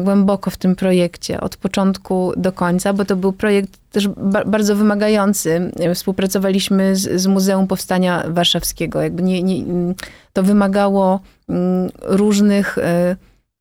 głęboko 0.03 0.49
w 0.49 0.57
tym 0.57 0.75
projekcie, 0.75 1.41
od 1.41 1.57
początku 1.57 2.33
do 2.37 2.51
końca, 2.51 2.93
bo 2.93 3.05
to 3.05 3.15
był 3.15 3.33
projekt 3.33 3.79
też 3.91 4.07
ba- 4.07 4.45
bardzo 4.45 4.75
wymagający. 4.75 5.71
Współpracowaliśmy 5.95 6.95
z, 6.95 7.21
z 7.21 7.27
Muzeum 7.27 7.67
Powstania 7.67 8.23
Warszawskiego. 8.27 9.01
Jakby 9.01 9.23
nie, 9.23 9.43
nie, 9.43 9.63
mm, 9.63 9.95
to 10.33 10.43
wymagało 10.43 11.19
mm, 11.49 11.89
różnych, 12.01 12.77
y, 12.77 12.81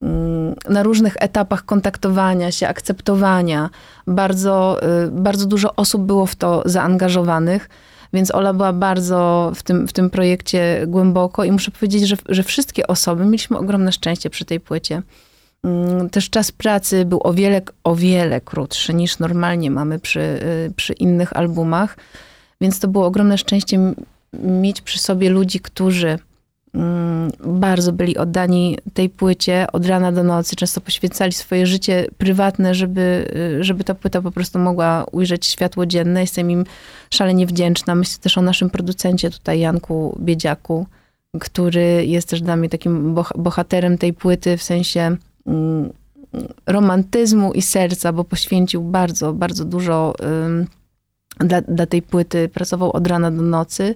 mm, 0.03 0.55
na 0.68 0.83
różnych 0.83 1.16
etapach 1.18 1.64
kontaktowania 1.64 2.53
się, 2.53 2.68
akceptowania. 2.68 3.70
Bardzo, 4.07 4.81
y, 5.05 5.11
bardzo 5.11 5.46
dużo 5.46 5.75
osób 5.77 6.03
było 6.03 6.27
w 6.27 6.35
to 6.35 6.62
zaangażowanych. 6.66 7.68
Więc 8.12 8.35
Ola 8.35 8.53
była 8.53 8.72
bardzo 8.72 9.53
w 9.55 9.62
tym, 9.62 9.88
w 9.88 9.92
tym 9.92 10.11
projekcie 10.11 10.85
głęboko 10.87 11.44
i 11.44 11.53
muszę 11.53 11.70
powiedzieć, 11.70 12.09
że, 12.09 12.16
że 12.29 12.42
wszystkie 12.42 12.87
osoby, 12.87 13.25
mieliśmy 13.25 13.59
ogromne 13.59 13.92
szczęście 13.92 14.31
przy 14.31 14.44
tej 14.44 14.61
płycie. 14.61 15.03
Mm, 15.64 16.11
Też 16.11 16.31
czas 16.31 16.53
pracy 16.53 17.05
był 17.05 17.20
o 17.22 17.33
wiele, 17.35 17.62
o 17.85 17.96
wiele 17.96 18.40
krótszy 18.40 18.94
niż 18.94 19.18
normalnie 19.18 19.70
mamy 19.70 19.98
przy, 19.98 20.20
y, 20.20 20.72
przy 20.77 20.92
innych 20.92 21.37
albumach, 21.37 21.96
więc 22.61 22.81
to 22.81 22.88
było 22.88 23.07
ogromne 23.07 23.38
szczęście 23.38 23.94
mieć 24.42 24.81
przy 24.81 24.98
sobie 24.98 25.31
ludzi, 25.31 25.61
którzy 25.61 26.18
mm, 26.75 27.31
bardzo 27.44 27.92
byli 27.92 28.16
oddani 28.16 28.79
tej 28.94 29.11
płycie 29.11 29.66
od 29.72 29.87
rana 29.87 30.12
do 30.12 30.22
nocy, 30.22 30.57
często 30.57 30.81
poświęcali 30.81 31.33
swoje 31.33 31.66
życie 31.66 32.07
prywatne, 32.18 32.75
żeby, 32.75 33.31
y, 33.61 33.64
żeby 33.64 33.85
ta 33.85 33.94
płyta 33.94 34.22
po 34.22 34.31
prostu 34.31 34.59
mogła 34.59 35.05
ujrzeć 35.12 35.46
światło 35.46 35.87
dzienne. 35.87 36.20
Jestem 36.20 36.51
im 36.51 36.64
szalenie 37.11 37.46
wdzięczna. 37.46 37.94
Myślę 37.94 38.18
też 38.20 38.38
o 38.38 38.42
naszym 38.42 38.70
producencie 38.70 39.31
tutaj, 39.31 39.61
Janku 39.61 40.18
Biedziaku, 40.20 40.87
który 41.40 42.07
jest 42.07 42.29
też 42.29 42.40
dla 42.40 42.57
mnie 42.57 42.68
takim 42.68 43.14
boh- 43.14 43.38
bohaterem 43.38 43.98
tej 43.98 44.12
płyty 44.12 44.57
w 44.57 44.62
sensie 44.62 45.16
romantyzmu 46.67 47.53
i 47.53 47.63
serca, 47.63 48.13
bo 48.13 48.25
poświęcił 48.25 48.83
bardzo, 48.83 49.33
bardzo 49.33 49.65
dużo 49.65 50.15
dla, 51.39 51.61
dla 51.61 51.87
tej 51.87 52.03
płyty. 52.03 52.49
Pracował 52.49 52.93
od 52.93 53.07
rana 53.07 53.31
do 53.31 53.43
nocy 53.43 53.95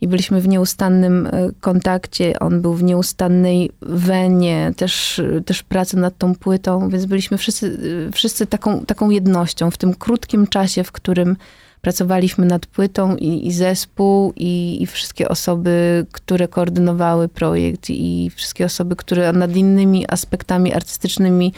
i 0.00 0.08
byliśmy 0.08 0.40
w 0.40 0.48
nieustannym 0.48 1.26
y, 1.26 1.54
kontakcie. 1.60 2.38
On 2.38 2.62
był 2.62 2.74
w 2.74 2.82
nieustannej 2.82 3.70
wenie, 3.82 4.72
też, 4.76 5.22
też 5.46 5.62
pracy 5.62 5.96
nad 5.96 6.18
tą 6.18 6.34
płytą, 6.34 6.88
więc 6.88 7.06
byliśmy 7.06 7.38
wszyscy, 7.38 7.66
y, 7.66 8.12
wszyscy 8.12 8.46
taką, 8.46 8.84
taką 8.86 9.10
jednością 9.10 9.70
w 9.70 9.76
tym 9.76 9.94
krótkim 9.94 10.46
czasie, 10.46 10.84
w 10.84 10.92
którym 10.92 11.36
pracowaliśmy 11.86 12.46
nad 12.46 12.66
płytą 12.66 13.16
i, 13.16 13.46
i 13.46 13.52
zespół, 13.52 14.32
i, 14.36 14.82
i 14.82 14.86
wszystkie 14.86 15.28
osoby, 15.28 16.06
które 16.12 16.48
koordynowały 16.48 17.28
projekt, 17.28 17.90
i 17.90 18.30
wszystkie 18.34 18.64
osoby, 18.64 18.96
które 18.96 19.32
nad 19.32 19.56
innymi 19.56 20.04
aspektami 20.08 20.74
artystycznymi 20.74 21.52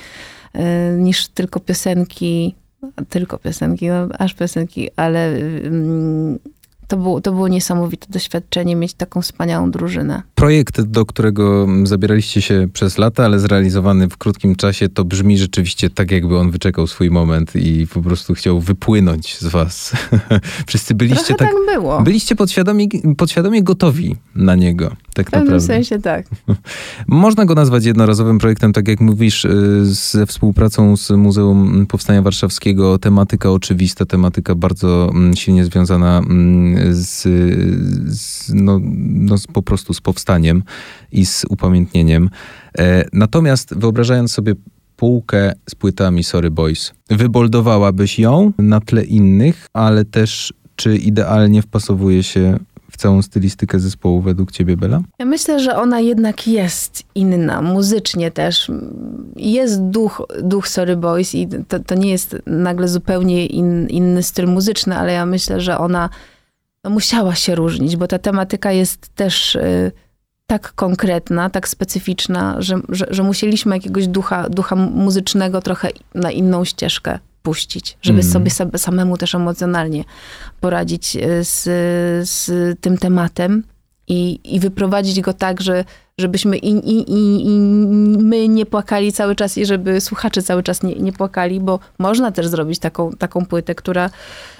y, 0.54 0.60
niż 0.98 1.28
tylko 1.28 1.60
piosenki, 1.60 2.54
tylko 3.08 3.38
piosenki, 3.38 3.88
no, 3.88 4.08
aż 4.18 4.34
piosenki, 4.34 4.88
ale 4.96 5.28
mm, 5.28 6.38
to 6.88 6.96
było, 6.96 7.20
to 7.20 7.32
było 7.32 7.48
niesamowite 7.48 8.06
doświadczenie 8.10 8.76
mieć 8.76 8.94
taką 8.94 9.22
wspaniałą 9.22 9.70
drużynę. 9.70 10.22
Projekt, 10.34 10.80
do 10.80 11.06
którego 11.06 11.66
zabieraliście 11.84 12.42
się 12.42 12.68
przez 12.72 12.98
lata, 12.98 13.24
ale 13.24 13.38
zrealizowany 13.38 14.08
w 14.08 14.16
krótkim 14.16 14.56
czasie, 14.56 14.88
to 14.88 15.04
brzmi 15.04 15.38
rzeczywiście 15.38 15.90
tak, 15.90 16.10
jakby 16.10 16.38
on 16.38 16.50
wyczekał 16.50 16.86
swój 16.86 17.10
moment 17.10 17.56
i 17.56 17.86
po 17.86 18.02
prostu 18.02 18.34
chciał 18.34 18.60
wypłynąć 18.60 19.38
z 19.38 19.46
was. 19.46 19.92
Wszyscy 20.66 20.94
byliście 20.94 21.24
Trochę 21.24 21.34
tak, 21.34 21.48
tak, 21.66 21.74
było. 21.74 22.02
byliście 22.02 22.36
podświadomie, 22.36 22.86
podświadomie 23.16 23.62
gotowi 23.62 24.16
na 24.34 24.54
niego, 24.54 24.96
tak 25.18 25.26
w 25.26 25.30
pewnym 25.30 25.46
naprawdę. 25.46 25.66
sensie 25.66 25.98
tak. 25.98 26.26
Można 27.08 27.44
go 27.44 27.54
nazwać 27.54 27.84
jednorazowym 27.84 28.38
projektem, 28.38 28.72
tak 28.72 28.88
jak 28.88 29.00
mówisz, 29.00 29.44
y, 29.44 29.84
ze 29.84 30.26
współpracą 30.26 30.96
z 30.96 31.10
Muzeum 31.10 31.86
Powstania 31.86 32.22
Warszawskiego. 32.22 32.98
Tematyka 32.98 33.50
oczywista, 33.50 34.06
tematyka 34.06 34.54
bardzo 34.54 35.10
mm, 35.14 35.36
silnie 35.36 35.64
związana 35.64 36.18
mm, 36.18 36.94
z, 36.94 37.22
z, 38.20 38.50
no, 38.54 38.80
no, 38.98 39.38
z, 39.38 39.46
po 39.46 39.62
prostu 39.62 39.94
z 39.94 40.00
powstaniem 40.00 40.62
i 41.12 41.26
z 41.26 41.44
upamiętnieniem. 41.48 42.30
E, 42.78 43.04
natomiast 43.12 43.74
wyobrażając 43.74 44.32
sobie 44.32 44.54
półkę 44.96 45.52
z 45.68 45.74
płytami 45.74 46.24
Sorry 46.24 46.50
Boys, 46.50 46.92
wyboldowałabyś 47.10 48.18
ją 48.18 48.52
na 48.58 48.80
tle 48.80 49.04
innych, 49.04 49.66
ale 49.72 50.04
też 50.04 50.52
czy 50.76 50.96
idealnie 50.96 51.62
wpasowuje 51.62 52.22
się 52.22 52.58
całą 52.98 53.22
stylistykę 53.22 53.80
zespołu 53.80 54.20
według 54.20 54.52
ciebie, 54.52 54.76
Bela? 54.76 55.00
Ja 55.18 55.26
myślę, 55.26 55.60
że 55.60 55.76
ona 55.76 56.00
jednak 56.00 56.48
jest 56.48 57.02
inna, 57.14 57.62
muzycznie 57.62 58.30
też. 58.30 58.70
Jest 59.36 59.82
duch, 59.82 60.22
duch 60.42 60.68
Sorry 60.68 60.96
Boys 60.96 61.34
i 61.34 61.48
to, 61.68 61.78
to 61.78 61.94
nie 61.94 62.10
jest 62.10 62.36
nagle 62.46 62.88
zupełnie 62.88 63.46
in, 63.46 63.88
inny 63.88 64.22
styl 64.22 64.46
muzyczny, 64.48 64.98
ale 64.98 65.12
ja 65.12 65.26
myślę, 65.26 65.60
że 65.60 65.78
ona 65.78 66.10
no, 66.84 66.90
musiała 66.90 67.34
się 67.34 67.54
różnić, 67.54 67.96
bo 67.96 68.06
ta 68.06 68.18
tematyka 68.18 68.72
jest 68.72 69.08
też 69.08 69.54
y, 69.54 69.92
tak 70.46 70.72
konkretna, 70.72 71.50
tak 71.50 71.68
specyficzna, 71.68 72.56
że, 72.58 72.80
że, 72.88 73.06
że, 73.10 73.22
musieliśmy 73.22 73.76
jakiegoś 73.76 74.08
ducha, 74.08 74.48
ducha 74.48 74.76
muzycznego 74.76 75.60
trochę 75.60 75.88
na 76.14 76.30
inną 76.30 76.64
ścieżkę 76.64 77.18
puścić, 77.48 77.98
żeby 78.02 78.20
mm. 78.20 78.50
sobie 78.50 78.78
samemu 78.78 79.16
też 79.16 79.34
emocjonalnie 79.34 80.04
poradzić 80.60 81.16
y, 81.16 81.44
z, 81.44 81.62
z 82.28 82.50
tym 82.80 82.98
tematem 82.98 83.62
i, 84.08 84.40
i 84.44 84.60
wyprowadzić 84.60 85.20
go 85.20 85.32
tak, 85.32 85.60
że, 85.60 85.84
żebyśmy 86.18 86.56
i, 86.56 86.70
i, 86.70 87.12
i, 87.12 87.46
i, 87.46 87.58
my 88.18 88.48
nie 88.48 88.66
płakali 88.66 89.12
cały 89.12 89.34
czas 89.34 89.58
i 89.58 89.66
żeby 89.66 90.00
słuchacze 90.00 90.42
cały 90.42 90.62
czas 90.62 90.82
nie, 90.82 90.94
nie 90.94 91.12
płakali, 91.12 91.60
bo 91.60 91.78
można 91.98 92.32
też 92.32 92.48
zrobić 92.48 92.78
taką, 92.78 93.12
taką 93.12 93.46
płytę, 93.46 93.74
która, 93.74 94.10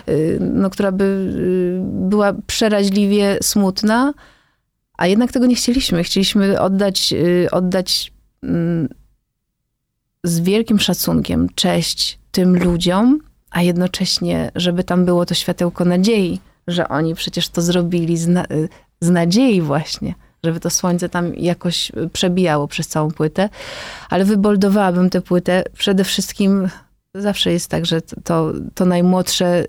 y, 0.08 0.38
no, 0.40 0.70
która 0.70 0.92
by 0.92 1.04
y, 1.04 1.80
była 2.08 2.32
przeraźliwie 2.46 3.38
smutna, 3.42 4.14
a 4.98 5.06
jednak 5.06 5.32
tego 5.32 5.46
nie 5.46 5.54
chcieliśmy. 5.54 6.04
Chcieliśmy 6.04 6.60
oddać, 6.60 7.12
y, 7.12 7.48
oddać 7.50 8.12
mm, 8.42 8.88
z 10.28 10.40
wielkim 10.40 10.78
szacunkiem 10.78 11.48
cześć 11.54 12.18
tym 12.30 12.56
ludziom, 12.64 13.18
a 13.50 13.62
jednocześnie, 13.62 14.50
żeby 14.54 14.84
tam 14.84 15.04
było 15.04 15.26
to 15.26 15.34
światełko 15.34 15.84
nadziei, 15.84 16.40
że 16.68 16.88
oni 16.88 17.14
przecież 17.14 17.48
to 17.48 17.62
zrobili 17.62 18.16
z, 18.16 18.28
na, 18.28 18.46
z 19.00 19.10
nadziei 19.10 19.60
właśnie, 19.60 20.14
żeby 20.44 20.60
to 20.60 20.70
słońce 20.70 21.08
tam 21.08 21.34
jakoś 21.34 21.92
przebijało 22.12 22.68
przez 22.68 22.88
całą 22.88 23.10
płytę. 23.10 23.48
Ale 24.10 24.24
wyboldowałabym 24.24 25.10
tę 25.10 25.20
płytę 25.20 25.64
przede 25.78 26.04
wszystkim 26.04 26.68
zawsze 27.14 27.52
jest 27.52 27.70
tak, 27.70 27.86
że 27.86 28.00
to, 28.02 28.52
to 28.74 28.84
najmłodsze, 28.84 29.64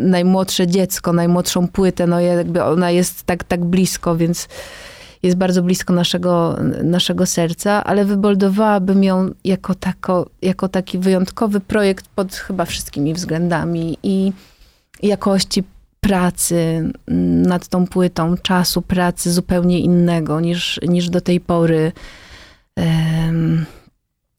najmłodsze 0.00 0.66
dziecko, 0.66 1.12
najmłodszą 1.12 1.68
płytę, 1.68 2.06
no 2.06 2.20
jakby 2.20 2.64
ona 2.64 2.90
jest 2.90 3.22
tak, 3.22 3.44
tak 3.44 3.64
blisko, 3.64 4.16
więc 4.16 4.48
jest 5.22 5.36
bardzo 5.36 5.62
blisko 5.62 5.92
naszego, 5.92 6.58
naszego 6.82 7.26
serca, 7.26 7.84
ale 7.84 8.04
wyboldowałabym 8.04 9.04
ją 9.04 9.30
jako, 9.44 9.74
tako, 9.74 10.26
jako 10.42 10.68
taki 10.68 10.98
wyjątkowy 10.98 11.60
projekt 11.60 12.08
pod 12.08 12.34
chyba 12.34 12.64
wszystkimi 12.64 13.14
względami 13.14 13.98
i 14.02 14.32
jakości 15.02 15.64
pracy 16.00 16.90
nad 17.46 17.68
tą 17.68 17.86
płytą, 17.86 18.36
czasu 18.36 18.82
pracy 18.82 19.32
zupełnie 19.32 19.80
innego 19.80 20.40
niż, 20.40 20.80
niż 20.88 21.10
do 21.10 21.20
tej 21.20 21.40
pory. 21.40 21.92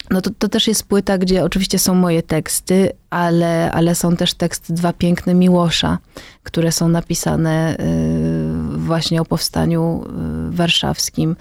No 0.10 0.22
to, 0.22 0.30
to 0.40 0.50
też 0.50 0.68
jest 0.68 0.84
płyta, 0.84 1.18
gdzie 1.18 1.44
oczywiście 1.44 1.80
są 1.80 1.96
moje 1.96 2.24
teksty, 2.24 2.92
ale, 3.10 3.72
ale 3.72 3.96
są 3.96 4.16
też 4.16 4.34
teksty 4.34 4.74
dwa 4.74 4.94
piękne 4.94 5.34
Miłosza, 5.34 5.98
które 6.44 6.72
są 6.72 6.88
napisane 6.88 7.78
y, 7.80 8.63
właśnie 8.84 9.22
o 9.22 9.26
powstaniu 9.26 10.04
y, 10.50 10.56
warszawskim. 10.56 11.36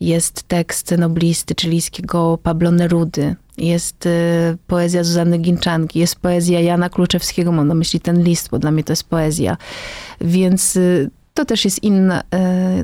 Jest 0.00 0.42
tekst 0.42 0.94
noblisty 0.98 1.54
chilijskiego 1.60 2.38
Pablo 2.42 2.70
Nerudy, 2.70 3.36
jest 3.58 4.06
y, 4.06 4.10
poezja 4.66 5.04
Zuzanny 5.04 5.38
Ginczanki, 5.38 5.98
jest 5.98 6.16
poezja 6.16 6.60
Jana 6.60 6.90
Kluczewskiego, 6.90 7.52
mam 7.52 7.68
na 7.68 7.74
myśli 7.74 8.00
ten 8.00 8.22
list, 8.22 8.48
bo 8.50 8.58
dla 8.58 8.70
mnie 8.70 8.84
to 8.84 8.92
jest 8.92 9.04
poezja. 9.04 9.56
Więc 10.20 10.78
to 11.34 11.44
też 11.44 11.64
jest 11.64 11.82
inne, 11.82 12.22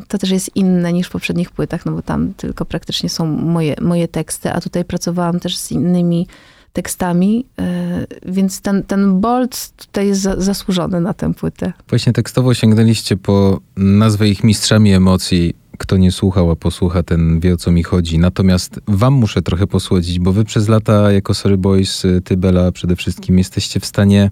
to 0.09 0.19
też 0.19 0.31
jest 0.31 0.57
inne 0.57 0.93
niż 0.93 1.07
w 1.07 1.11
poprzednich 1.11 1.51
płytach, 1.51 1.87
no 1.87 1.93
bo 1.93 2.03
tam 2.03 2.35
tylko 2.35 2.65
praktycznie 2.65 3.09
są 3.09 3.27
moje, 3.27 3.77
moje 3.81 4.09
teksty, 4.09 4.53
a 4.53 4.61
tutaj 4.61 4.85
pracowałam 4.85 5.41
też 5.41 5.59
z 5.59 5.73
innymi 5.73 6.27
tekstami, 6.73 7.47
e, 7.59 8.07
więc 8.27 8.61
ten, 8.61 8.83
ten 8.83 9.21
bold 9.21 9.71
tutaj 9.77 10.07
jest 10.07 10.23
zasłużony 10.23 11.01
na 11.01 11.15
tę 11.15 11.35
płytę. 11.35 11.73
Właśnie 11.89 12.13
tekstowo 12.13 12.55
sięgnęliście 12.55 13.17
po 13.17 13.61
nazwę 13.77 14.29
ich 14.29 14.45
mistrzami 14.45 14.93
emocji. 14.93 15.55
Kto 15.79 15.97
nie 15.97 16.13
słuchał, 16.13 16.51
a 16.51 16.57
posłucha, 16.57 17.03
ten 17.03 17.41
wie 17.41 17.55
o 17.55 17.57
co 17.57 17.73
mi 17.73 17.83
chodzi. 17.83 18.19
Natomiast 18.19 18.81
wam 18.89 19.15
muszę 19.15 19.43
trochę 19.43 19.67
posłodzić, 19.67 20.19
bo 20.19 20.33
wy 20.33 20.45
przez 20.45 20.69
lata 20.69 21.13
jako 21.13 21.35
Sorry 21.35 21.59
Boys, 21.59 22.07
ty 22.25 22.37
Bela 22.37 22.73
przede 22.73 22.97
wszystkim, 22.97 23.39
jesteście 23.39 23.81
w 23.81 23.87
stanie, 23.87 24.31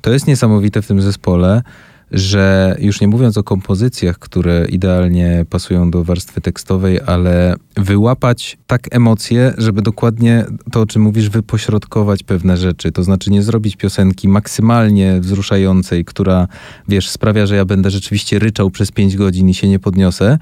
to 0.00 0.12
jest 0.12 0.26
niesamowite 0.26 0.82
w 0.82 0.86
tym 0.86 1.02
zespole, 1.02 1.62
że 2.10 2.76
już 2.78 3.00
nie 3.00 3.08
mówiąc 3.08 3.38
o 3.38 3.42
kompozycjach, 3.42 4.18
które 4.18 4.66
idealnie 4.68 5.46
pasują 5.50 5.90
do 5.90 6.04
warstwy 6.04 6.40
tekstowej, 6.40 7.00
ale 7.06 7.56
wyłapać 7.76 8.58
tak 8.66 8.88
emocje, 8.90 9.54
żeby 9.58 9.82
dokładnie 9.82 10.44
to, 10.72 10.80
o 10.80 10.86
czym 10.86 11.02
mówisz, 11.02 11.28
wypośrodkować 11.28 12.22
pewne 12.22 12.56
rzeczy. 12.56 12.92
To 12.92 13.04
znaczy 13.04 13.30
nie 13.30 13.42
zrobić 13.42 13.76
piosenki 13.76 14.28
maksymalnie 14.28 15.20
wzruszającej, 15.20 16.04
która, 16.04 16.48
wiesz, 16.88 17.10
sprawia, 17.10 17.46
że 17.46 17.56
ja 17.56 17.64
będę 17.64 17.90
rzeczywiście 17.90 18.38
ryczał 18.38 18.70
przez 18.70 18.92
pięć 18.92 19.16
godzin 19.16 19.48
i 19.48 19.54
się 19.54 19.68
nie 19.68 19.78
podniosę, 19.78 20.38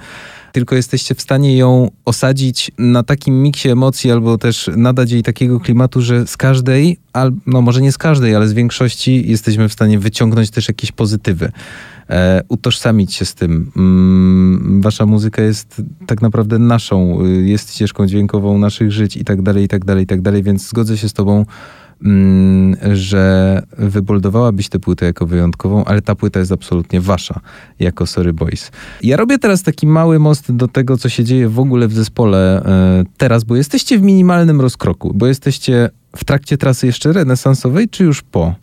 tylko 0.52 0.74
jesteście 0.74 1.14
w 1.14 1.20
stanie 1.20 1.56
ją 1.56 1.90
osadzić 2.04 2.70
na 2.78 3.02
takim 3.02 3.42
miksie 3.42 3.68
emocji, 3.68 4.10
albo 4.10 4.38
też 4.38 4.70
nadać 4.76 5.10
jej 5.10 5.22
takiego 5.22 5.60
klimatu, 5.60 6.02
że 6.02 6.26
z 6.26 6.36
każdej, 6.36 6.96
al, 7.12 7.32
no 7.46 7.62
może 7.62 7.82
nie 7.82 7.92
z 7.92 7.98
każdej, 7.98 8.34
ale 8.34 8.48
z 8.48 8.52
większości 8.52 9.30
jesteśmy 9.30 9.68
w 9.68 9.72
stanie 9.72 9.98
wyciągnąć 9.98 10.50
też 10.50 10.68
jakieś 10.68 10.92
pozytywy. 10.92 11.52
E, 12.10 12.42
utożsamić 12.48 13.14
się 13.14 13.24
z 13.24 13.34
tym. 13.34 13.72
Mm, 13.76 14.80
wasza 14.82 15.06
muzyka 15.06 15.42
jest 15.42 15.82
tak 16.06 16.22
naprawdę 16.22 16.58
naszą, 16.58 17.24
y, 17.24 17.28
jest 17.28 17.74
ścieżką 17.74 18.06
dźwiękową 18.06 18.58
naszych 18.58 18.92
żyć 18.92 19.16
i 19.16 19.24
tak 19.24 19.42
dalej, 19.42 19.64
i 19.64 19.68
tak 19.68 19.84
dalej, 19.84 20.04
i 20.04 20.06
tak 20.06 20.20
dalej, 20.20 20.42
więc 20.42 20.68
zgodzę 20.68 20.98
się 20.98 21.08
z 21.08 21.12
tobą 21.12 21.46
że 22.92 23.62
wyboldowałabyś 23.78 24.68
tę 24.68 24.78
płytę 24.78 25.06
jako 25.06 25.26
wyjątkową, 25.26 25.84
ale 25.84 26.02
ta 26.02 26.14
płyta 26.14 26.40
jest 26.40 26.52
absolutnie 26.52 27.00
wasza, 27.00 27.40
jako 27.78 28.06
Sorry 28.06 28.32
Boys. 28.32 28.70
Ja 29.02 29.16
robię 29.16 29.38
teraz 29.38 29.62
taki 29.62 29.86
mały 29.86 30.18
most 30.18 30.52
do 30.52 30.68
tego, 30.68 30.96
co 30.96 31.08
się 31.08 31.24
dzieje 31.24 31.48
w 31.48 31.58
ogóle 31.58 31.88
w 31.88 31.92
zespole 31.92 32.64
e, 32.64 33.04
teraz, 33.16 33.44
bo 33.44 33.56
jesteście 33.56 33.98
w 33.98 34.02
minimalnym 34.02 34.60
rozkroku, 34.60 35.12
bo 35.14 35.26
jesteście 35.26 35.90
w 36.16 36.24
trakcie 36.24 36.58
trasy 36.58 36.86
jeszcze 36.86 37.12
renesansowej, 37.12 37.88
czy 37.88 38.04
już 38.04 38.22
po? 38.22 38.61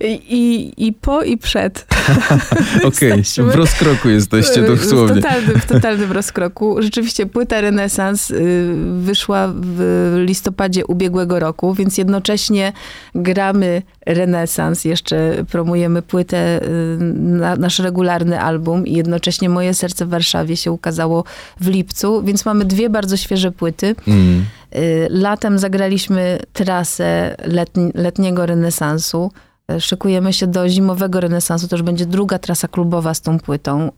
I, 0.00 0.72
I 0.76 0.92
po, 0.92 1.22
i 1.22 1.38
przed. 1.38 1.86
Okej, 2.84 3.12
okay. 3.38 3.50
w 3.52 3.54
rozkroku 3.54 4.08
jesteście 4.08 4.62
dosłownie. 4.62 5.20
W 5.20 5.22
totalnym, 5.22 5.60
w 5.60 5.66
totalnym 5.74 6.12
rozkroku. 6.12 6.82
Rzeczywiście 6.82 7.26
płyta 7.26 7.60
Renesans 7.60 8.30
y, 8.30 8.74
wyszła 9.00 9.52
w 9.54 10.12
listopadzie 10.26 10.86
ubiegłego 10.86 11.38
roku, 11.38 11.74
więc 11.74 11.98
jednocześnie 11.98 12.72
gramy 13.14 13.82
Renesans, 14.06 14.84
jeszcze 14.84 15.44
promujemy 15.50 16.02
płytę, 16.02 16.62
y, 16.62 16.68
na, 17.14 17.56
nasz 17.56 17.78
regularny 17.78 18.40
album 18.40 18.86
i 18.86 18.94
jednocześnie 18.94 19.48
Moje 19.48 19.74
Serce 19.74 20.06
w 20.06 20.08
Warszawie 20.08 20.56
się 20.56 20.72
ukazało 20.72 21.24
w 21.60 21.68
lipcu, 21.68 22.22
więc 22.22 22.44
mamy 22.44 22.64
dwie 22.64 22.90
bardzo 22.90 23.16
świeże 23.16 23.52
płyty. 23.52 23.94
Mm. 24.06 24.44
Y, 24.76 25.06
latem 25.10 25.58
zagraliśmy 25.58 26.38
trasę 26.52 27.36
letni, 27.44 27.90
letniego 27.94 28.46
renesansu. 28.46 29.32
Y, 29.72 29.80
szykujemy 29.80 30.32
się 30.32 30.46
do 30.46 30.68
zimowego 30.68 31.20
renesansu. 31.20 31.68
To 31.68 31.76
już 31.76 31.82
będzie 31.82 32.06
druga 32.06 32.38
trasa 32.38 32.68
klubowa 32.68 33.14
z 33.14 33.20
tą 33.20 33.38
płytą. 33.38 33.88
Y, 33.88 33.92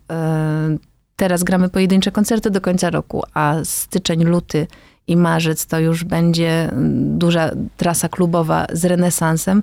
teraz 1.16 1.42
gramy 1.42 1.68
pojedyncze 1.68 2.12
koncerty 2.12 2.50
do 2.50 2.61
końca 2.61 2.90
roku, 2.90 3.22
a 3.35 3.56
styczeń, 3.64 4.24
luty 4.24 4.66
i 5.06 5.16
marzec 5.16 5.66
to 5.66 5.78
już 5.78 6.04
będzie 6.04 6.70
duża 6.94 7.50
trasa 7.76 8.09
klubowa 8.09 8.66
z 8.72 8.85
renesansem, 8.85 9.62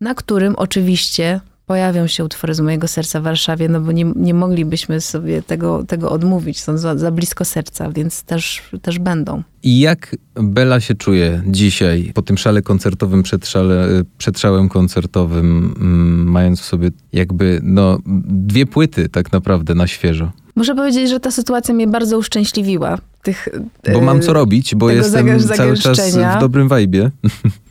na 0.00 0.14
którym 0.14 0.56
oczywiście 0.56 1.40
pojawią 1.66 2.06
się 2.06 2.24
utwory 2.24 2.54
z 2.54 2.60
mojego 2.60 2.88
serca 2.88 3.20
w 3.20 3.22
Warszawie, 3.22 3.68
no 3.68 3.80
bo 3.80 3.92
nie, 3.92 4.04
nie 4.16 4.34
moglibyśmy 4.34 5.00
sobie 5.00 5.42
tego, 5.42 5.84
tego 5.84 6.10
odmówić, 6.10 6.60
są 6.60 6.78
za, 6.78 6.98
za 6.98 7.10
blisko 7.10 7.44
serca, 7.44 7.90
więc 7.90 8.22
też, 8.22 8.62
też 8.82 8.98
będą. 8.98 9.42
I 9.62 9.80
jak 9.80 10.16
Bela 10.34 10.80
się 10.80 10.94
czuje 10.94 11.42
dzisiaj 11.46 12.12
po 12.14 12.22
tym 12.22 12.38
szale 12.38 12.62
koncertowym, 12.62 13.22
przed, 13.22 13.46
szale, 13.46 14.02
przed 14.18 14.38
szałem 14.38 14.68
koncertowym, 14.68 15.74
mm, 15.80 16.30
mając 16.30 16.60
w 16.60 16.64
sobie 16.64 16.90
jakby 17.12 17.60
no, 17.62 17.98
dwie 18.26 18.66
płyty 18.66 19.08
tak 19.08 19.32
naprawdę 19.32 19.74
na 19.74 19.86
świeżo? 19.86 20.32
Muszę 20.56 20.74
powiedzieć, 20.74 21.10
że 21.10 21.20
ta 21.20 21.30
sytuacja 21.30 21.74
mnie 21.74 21.86
bardzo 21.86 22.18
uszczęśliwiła. 22.18 22.98
Tych, 23.22 23.48
Bo 23.92 24.00
mam 24.00 24.22
co 24.22 24.30
e, 24.30 24.34
robić, 24.34 24.74
bo 24.74 24.90
jestem 24.90 25.40
cały 25.40 25.76
czas 25.76 26.16
w 26.16 26.40
dobrym 26.40 26.68
wajbie. 26.68 27.10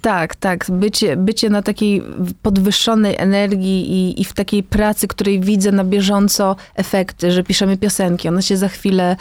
Tak, 0.01 0.35
tak. 0.35 0.65
Bycie, 0.71 1.17
bycie 1.17 1.49
na 1.49 1.61
takiej 1.61 2.03
podwyższonej 2.41 3.15
energii 3.17 3.91
i, 3.91 4.21
i 4.21 4.25
w 4.25 4.33
takiej 4.33 4.63
pracy, 4.63 5.07
której 5.07 5.39
widzę 5.39 5.71
na 5.71 5.83
bieżąco 5.83 6.55
efekty, 6.75 7.31
że 7.31 7.43
piszemy 7.43 7.77
piosenki, 7.77 8.27
one 8.27 8.41
się 8.41 8.57
za 8.57 8.67
chwilę 8.67 9.15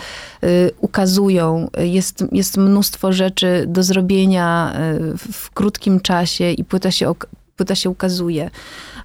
y, 0.45 0.71
ukazują. 0.81 1.71
Jest, 1.79 2.25
jest 2.33 2.57
mnóstwo 2.57 3.13
rzeczy 3.13 3.65
do 3.69 3.83
zrobienia 3.83 4.73
y, 5.13 5.19
w, 5.19 5.33
w 5.33 5.51
krótkim 5.51 6.01
czasie 6.01 6.51
i 6.51 6.65
płyta 6.65 6.91
się, 6.91 7.09
ok- 7.09 7.27
płyta 7.63 7.75
się 7.75 7.91
ukazuje. 7.91 8.51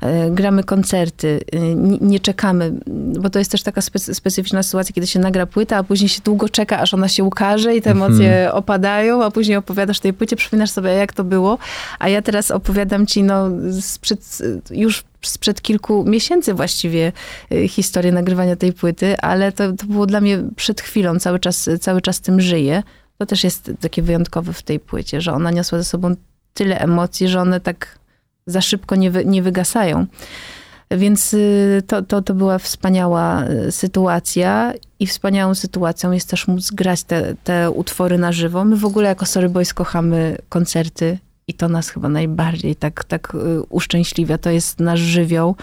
Y, 0.03 0.31
gramy 0.31 0.63
koncerty, 0.63 1.39
y, 1.53 1.59
nie, 2.01 2.19
czekamy, 2.19 2.73
bo 3.19 3.29
to 3.29 3.39
jest 3.39 3.51
też 3.51 3.63
taka 3.63 3.81
specy, 3.81 4.15
specyficzna 4.15 4.63
sytuacja, 4.63 4.93
kiedy 4.93 5.07
się 5.07 5.19
nagra 5.19 5.45
płyta, 5.45 5.77
a 5.77 5.83
później 5.83 6.09
się 6.09 6.21
długo 6.25 6.49
czeka, 6.49 6.79
aż 6.79 6.93
ona 6.93 7.07
się 7.07 7.23
ukaże 7.23 7.75
i 7.75 7.81
te 7.81 7.91
emocje 7.91 8.49
opadają, 8.53 9.23
a 9.23 9.31
później 9.31 9.57
opowiadasz 9.57 9.99
tej 9.99 10.13
płycie, 10.13 10.35
przypominasz 10.35 10.69
sobie, 10.69 10.89
jak 10.89 11.13
to 11.13 11.23
było, 11.23 11.57
a 11.99 12.09
ja 12.09 12.21
teraz 12.21 12.51
opowiadam 12.51 13.05
ci 13.05 13.23
no, 13.23 13.49
sprzed, 13.81 14.37
już 14.71 15.03
sprzed 15.21 15.61
kilku 15.61 16.03
miesięcy 16.05 16.53
właściwie 16.53 17.11
y, 17.51 17.67
historię 17.67 18.11
nagrywania 18.11 18.55
tej 18.55 18.73
płyty, 18.73 19.17
ale 19.19 19.51
to, 19.51 19.73
to 19.73 19.85
było 19.85 20.05
dla 20.05 20.21
mnie 20.21 20.43
przed 20.55 20.81
chwilą, 20.81 21.19
cały 21.19 21.39
czas, 21.39 21.69
cały 21.81 22.01
czas 22.01 22.21
tym 22.21 22.41
żyję. 22.41 22.83
To 23.17 23.25
też 23.25 23.43
jest 23.43 23.71
takie 23.79 24.01
wyjątkowe 24.01 24.53
w 24.53 24.63
tej 24.63 24.79
płycie, 24.79 25.21
że 25.21 25.33
ona 25.33 25.51
niosła 25.51 25.77
ze 25.77 25.83
sobą 25.83 26.15
tyle 26.53 26.79
emocji, 26.79 27.27
że 27.27 27.41
one 27.41 27.59
tak 27.59 27.99
za 28.47 28.61
szybko 28.61 28.95
nie, 28.95 29.11
wy, 29.11 29.25
nie 29.25 29.41
wygasają. 29.41 30.05
Więc 30.91 31.33
y, 31.33 31.83
to, 31.87 32.01
to, 32.01 32.21
to 32.21 32.33
była 32.33 32.57
wspaniała 32.57 33.43
y, 33.47 33.71
sytuacja 33.71 34.73
i 34.99 35.07
wspaniałą 35.07 35.55
sytuacją 35.55 36.11
jest 36.11 36.29
też 36.29 36.47
móc 36.47 36.71
grać 36.71 37.03
te, 37.03 37.35
te 37.43 37.71
utwory 37.71 38.17
na 38.17 38.31
żywo. 38.31 38.65
My 38.65 38.75
w 38.75 38.85
ogóle 38.85 39.09
jako 39.09 39.25
Sorry 39.25 39.49
Boys 39.49 39.73
kochamy 39.73 40.37
koncerty 40.49 41.17
i 41.47 41.53
to 41.53 41.69
nas 41.69 41.89
chyba 41.89 42.09
najbardziej 42.09 42.75
tak, 42.75 43.03
tak 43.03 43.35
y, 43.35 43.61
uszczęśliwia. 43.69 44.37
To 44.37 44.49
jest 44.49 44.79
nasz 44.79 44.99
żywioł. 44.99 45.55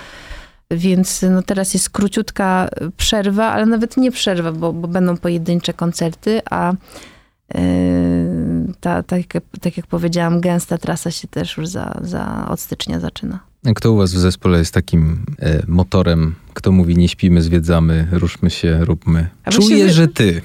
Więc 0.70 1.24
no 1.30 1.42
teraz 1.42 1.74
jest 1.74 1.90
króciutka 1.90 2.68
przerwa, 2.96 3.46
ale 3.46 3.66
nawet 3.66 3.96
nie 3.96 4.12
przerwa, 4.12 4.52
bo, 4.52 4.72
bo 4.72 4.88
będą 4.88 5.16
pojedyncze 5.16 5.72
koncerty, 5.72 6.40
a 6.50 6.72
ta, 8.80 9.02
tak, 9.02 9.34
jak- 9.34 9.44
tak 9.60 9.76
jak 9.76 9.86
powiedziałam, 9.86 10.40
gęsta 10.40 10.78
trasa 10.78 11.10
się 11.10 11.28
też 11.28 11.56
już 11.56 11.68
za, 11.68 11.98
za 12.02 12.46
od 12.50 12.60
stycznia 12.60 13.00
zaczyna. 13.00 13.38
A 13.66 13.72
Kto 13.72 13.92
u 13.92 13.96
was 13.96 14.14
w 14.14 14.18
zespole 14.18 14.58
jest 14.58 14.74
takim 14.74 15.24
e, 15.42 15.62
motorem? 15.68 16.34
Kto 16.54 16.72
mówi 16.72 16.96
nie 16.96 17.08
śpimy, 17.08 17.42
zwiedzamy, 17.42 18.06
ruszmy 18.12 18.50
się, 18.50 18.84
róbmy? 18.84 19.28
A 19.44 19.50
się 19.50 19.58
Czuję, 19.58 19.84
wy- 19.84 19.92
że 19.92 20.08
ty. 20.08 20.42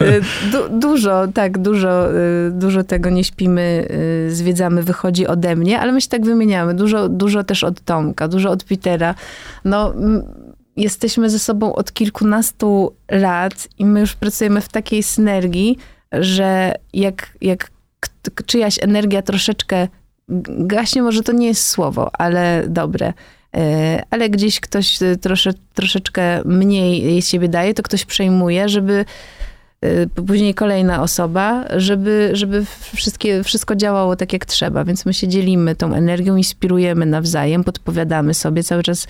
Y, 0.00 0.20
Du, 0.52 0.78
dużo, 0.80 1.28
tak, 1.34 1.58
dużo, 1.58 2.12
y, 2.14 2.50
dużo 2.52 2.84
tego 2.84 3.10
nie 3.10 3.24
śpimy, 3.24 3.88
y, 4.28 4.34
zwiedzamy, 4.34 4.82
wychodzi 4.82 5.26
ode 5.26 5.56
mnie, 5.56 5.80
ale 5.80 5.92
my 5.92 6.00
się 6.00 6.08
tak 6.08 6.24
wymieniamy. 6.24 6.74
Dużo, 6.74 7.08
dużo 7.08 7.44
też 7.44 7.64
od 7.64 7.80
Tomka, 7.80 8.28
dużo 8.28 8.50
od 8.50 8.64
Petera. 8.64 9.14
No, 9.64 9.94
jesteśmy 10.82 11.30
ze 11.30 11.38
sobą 11.38 11.74
od 11.74 11.92
kilkunastu 11.92 12.94
lat 13.10 13.68
i 13.78 13.84
my 13.86 14.00
już 14.00 14.14
pracujemy 14.14 14.60
w 14.60 14.68
takiej 14.68 15.02
synergii, 15.02 15.78
że 16.12 16.74
jak, 16.92 17.32
jak 17.40 17.70
czyjaś 18.46 18.78
energia 18.82 19.22
troszeczkę 19.22 19.88
gaśnie, 20.48 21.02
może 21.02 21.22
to 21.22 21.32
nie 21.32 21.46
jest 21.46 21.66
słowo, 21.66 22.10
ale 22.12 22.64
dobre. 22.68 23.12
E, 23.56 24.02
Ale 24.10 24.30
gdzieś 24.30 24.60
ktoś 24.60 25.02
y, 25.02 25.16
trosze, 25.16 25.50
troszeczkę 25.74 26.42
mniej 26.44 27.22
z 27.22 27.28
siebie 27.28 27.48
daje, 27.48 27.74
to 27.74 27.82
ktoś 27.82 28.04
przejmuje, 28.04 28.68
żeby 28.68 29.04
y, 29.84 30.08
później 30.26 30.54
kolejna 30.54 31.02
osoba, 31.02 31.64
żeby, 31.76 32.30
żeby 32.32 32.64
wszystkie, 32.94 33.44
wszystko 33.44 33.76
działało 33.76 34.16
tak 34.16 34.32
jak 34.32 34.44
trzeba. 34.44 34.84
Więc 34.84 35.06
my 35.06 35.14
się 35.14 35.28
dzielimy 35.28 35.76
tą 35.76 35.94
energią, 35.94 36.36
inspirujemy 36.36 37.06
nawzajem, 37.06 37.64
podpowiadamy 37.64 38.34
sobie 38.34 38.62
cały 38.62 38.82
czas. 38.82 39.06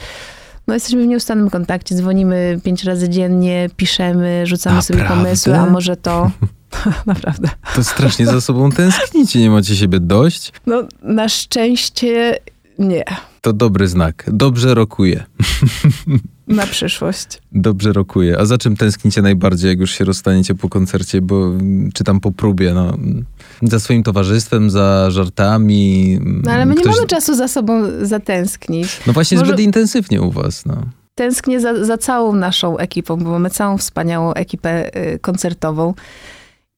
No, 0.66 0.74
jesteśmy 0.74 1.02
w 1.02 1.06
nieustannym 1.06 1.50
kontakcie, 1.50 1.94
dzwonimy 1.94 2.60
pięć 2.64 2.84
razy 2.84 3.08
dziennie, 3.08 3.70
piszemy, 3.76 4.46
rzucamy 4.46 4.82
sobie 4.82 4.98
Naprawdę? 5.00 5.24
pomysły, 5.24 5.56
a 5.56 5.66
może 5.66 5.96
to. 5.96 6.30
Naprawdę. 7.06 7.48
To 7.74 7.84
strasznie 7.84 8.26
za 8.26 8.40
sobą 8.40 8.70
tęsknicie, 8.72 9.40
nie 9.40 9.50
macie 9.50 9.76
siebie 9.76 10.00
dość? 10.00 10.52
No, 10.66 10.82
na 11.02 11.28
szczęście 11.28 12.38
nie. 12.78 13.04
To 13.40 13.52
dobry 13.52 13.88
znak. 13.88 14.24
Dobrze 14.32 14.74
rokuje. 14.74 15.24
Na 16.50 16.66
przyszłość. 16.66 17.26
Dobrze 17.52 17.92
rokuje. 17.92 18.38
A 18.38 18.44
za 18.44 18.58
czym 18.58 18.76
tęsknicie 18.76 19.22
najbardziej, 19.22 19.68
jak 19.68 19.78
już 19.80 19.90
się 19.90 20.04
rozstaniecie 20.04 20.54
po 20.54 20.68
koncercie, 20.68 21.20
bo 21.22 21.46
mm, 21.46 21.92
czy 21.92 22.04
tam 22.04 22.20
po 22.20 22.32
próbie, 22.32 22.74
no, 22.74 22.88
mm, 22.94 23.24
za 23.62 23.80
swoim 23.80 24.02
towarzystwem, 24.02 24.70
za 24.70 25.10
żartami. 25.10 26.14
mm, 26.20 26.42
No 26.44 26.50
ale 26.52 26.66
my 26.66 26.74
nie 26.74 26.80
ktoś- 26.80 26.94
mamy 26.94 27.06
czasu 27.06 27.34
za 27.34 27.48
sobą 27.48 27.82
zatęsknić. 28.02 29.00
No 29.06 29.12
właśnie 29.12 29.38
Może- 29.38 29.48
zbyt 29.48 29.60
intensywnie 29.60 30.22
u 30.22 30.30
was, 30.30 30.66
no. 30.66 30.76
Tęsknię 31.14 31.60
za, 31.60 31.84
za 31.84 31.98
całą 31.98 32.34
naszą 32.34 32.78
ekipą, 32.78 33.16
bo 33.16 33.30
mamy 33.30 33.50
całą 33.50 33.78
wspaniałą 33.78 34.32
ekipę 34.34 34.96
y, 35.14 35.18
koncertową. 35.18 35.94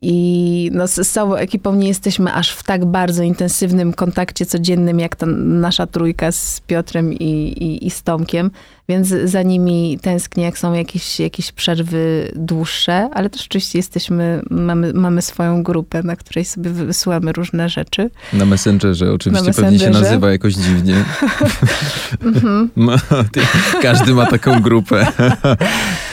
I 0.05 0.71
no, 0.73 0.89
z, 0.89 1.11
całą 1.11 1.35
ekipą 1.35 1.75
nie 1.75 1.89
jesteśmy 1.89 2.33
aż 2.33 2.51
w 2.51 2.63
tak 2.63 2.85
bardzo 2.85 3.23
intensywnym 3.23 3.93
kontakcie 3.93 4.47
codziennym, 4.47 5.01
jak 5.01 5.17
ta 5.17 5.27
nasza 5.27 5.87
trójka 5.87 6.33
z 6.33 6.61
Piotrem 6.61 7.13
i, 7.13 7.25
i, 7.25 7.87
i 7.87 7.91
z 7.91 8.03
Tomkiem, 8.03 8.51
więc 8.89 9.09
za 9.09 9.43
nimi 9.43 9.99
tęsknię, 10.03 10.45
jak 10.45 10.59
są 10.59 10.73
jakieś, 10.73 11.21
jakieś 11.21 11.53
przerwy 11.53 12.33
dłuższe, 12.37 13.09
ale 13.13 13.31
też 13.31 13.47
oczywiście 13.47 13.79
jesteśmy, 13.79 14.43
mamy, 14.51 14.93
mamy 14.93 15.23
swoją 15.23 15.63
grupę, 15.63 16.03
na 16.03 16.17
której 16.17 16.45
sobie 16.45 16.71
wysyłamy 16.71 17.33
różne 17.33 17.69
rzeczy. 17.69 18.11
Na 18.33 18.45
Messengerze 18.45 19.13
oczywiście 19.13 19.47
Na 19.49 19.55
pewnie 19.55 19.79
się 19.79 19.91
nazywa 19.91 20.31
jakoś 20.31 20.55
dziwnie. 20.55 20.95
Mhm. 22.23 22.71
Ty- 23.33 23.41
każdy 23.83 24.15
ma 24.15 24.27
taką 24.27 24.61
grupę. 24.61 25.07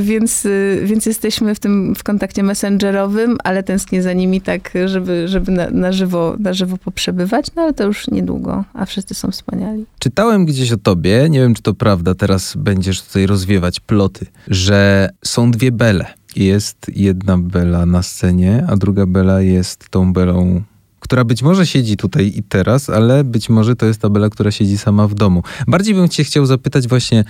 Więc, 0.00 0.46
y, 0.46 0.80
więc 0.84 1.06
jesteśmy 1.06 1.54
w 1.54 1.60
tym 1.60 1.94
w 1.94 2.02
kontakcie 2.02 2.42
messengerowym, 2.42 3.38
ale 3.44 3.62
tęsknię 3.62 4.02
za 4.02 4.12
nimi 4.12 4.40
tak, 4.40 4.72
żeby, 4.86 5.28
żeby 5.28 5.52
na, 5.52 5.70
na, 5.70 5.92
żywo, 5.92 6.36
na 6.38 6.54
żywo 6.54 6.76
poprzebywać, 6.76 7.46
no 7.56 7.62
ale 7.62 7.74
to 7.74 7.84
już 7.84 8.08
niedługo, 8.08 8.64
a 8.74 8.86
wszyscy 8.86 9.14
są 9.14 9.30
wspaniali. 9.30 9.86
Czytałem 9.98 10.46
gdzieś 10.46 10.72
o 10.72 10.76
tobie, 10.76 11.26
nie 11.30 11.40
wiem 11.40 11.54
czy 11.54 11.62
to 11.62 11.74
prawda, 11.74 12.14
teraz 12.14 12.56
będziesz 12.56 13.02
tutaj 13.02 13.26
rozwiewać 13.26 13.80
ploty, 13.80 14.26
że 14.48 15.08
są 15.24 15.50
dwie 15.50 15.72
Bele. 15.72 16.06
Jest 16.36 16.90
jedna 16.94 17.38
Bela 17.38 17.86
na 17.86 18.02
scenie, 18.02 18.64
a 18.68 18.76
druga 18.76 19.06
Bela 19.06 19.40
jest 19.40 19.88
tą 19.90 20.12
Belą, 20.12 20.62
która 21.06 21.24
być 21.24 21.42
może 21.42 21.66
siedzi 21.66 21.96
tutaj 21.96 22.32
i 22.36 22.42
teraz, 22.42 22.90
ale 22.90 23.24
być 23.24 23.48
może 23.48 23.76
to 23.76 23.86
jest 23.86 24.00
ta 24.00 24.08
Bela, 24.08 24.30
która 24.30 24.50
siedzi 24.50 24.78
sama 24.78 25.08
w 25.08 25.14
domu. 25.14 25.42
Bardziej 25.66 25.94
bym 25.94 26.08
cię 26.08 26.24
chciał 26.24 26.46
zapytać 26.46 26.88
właśnie, 26.88 27.24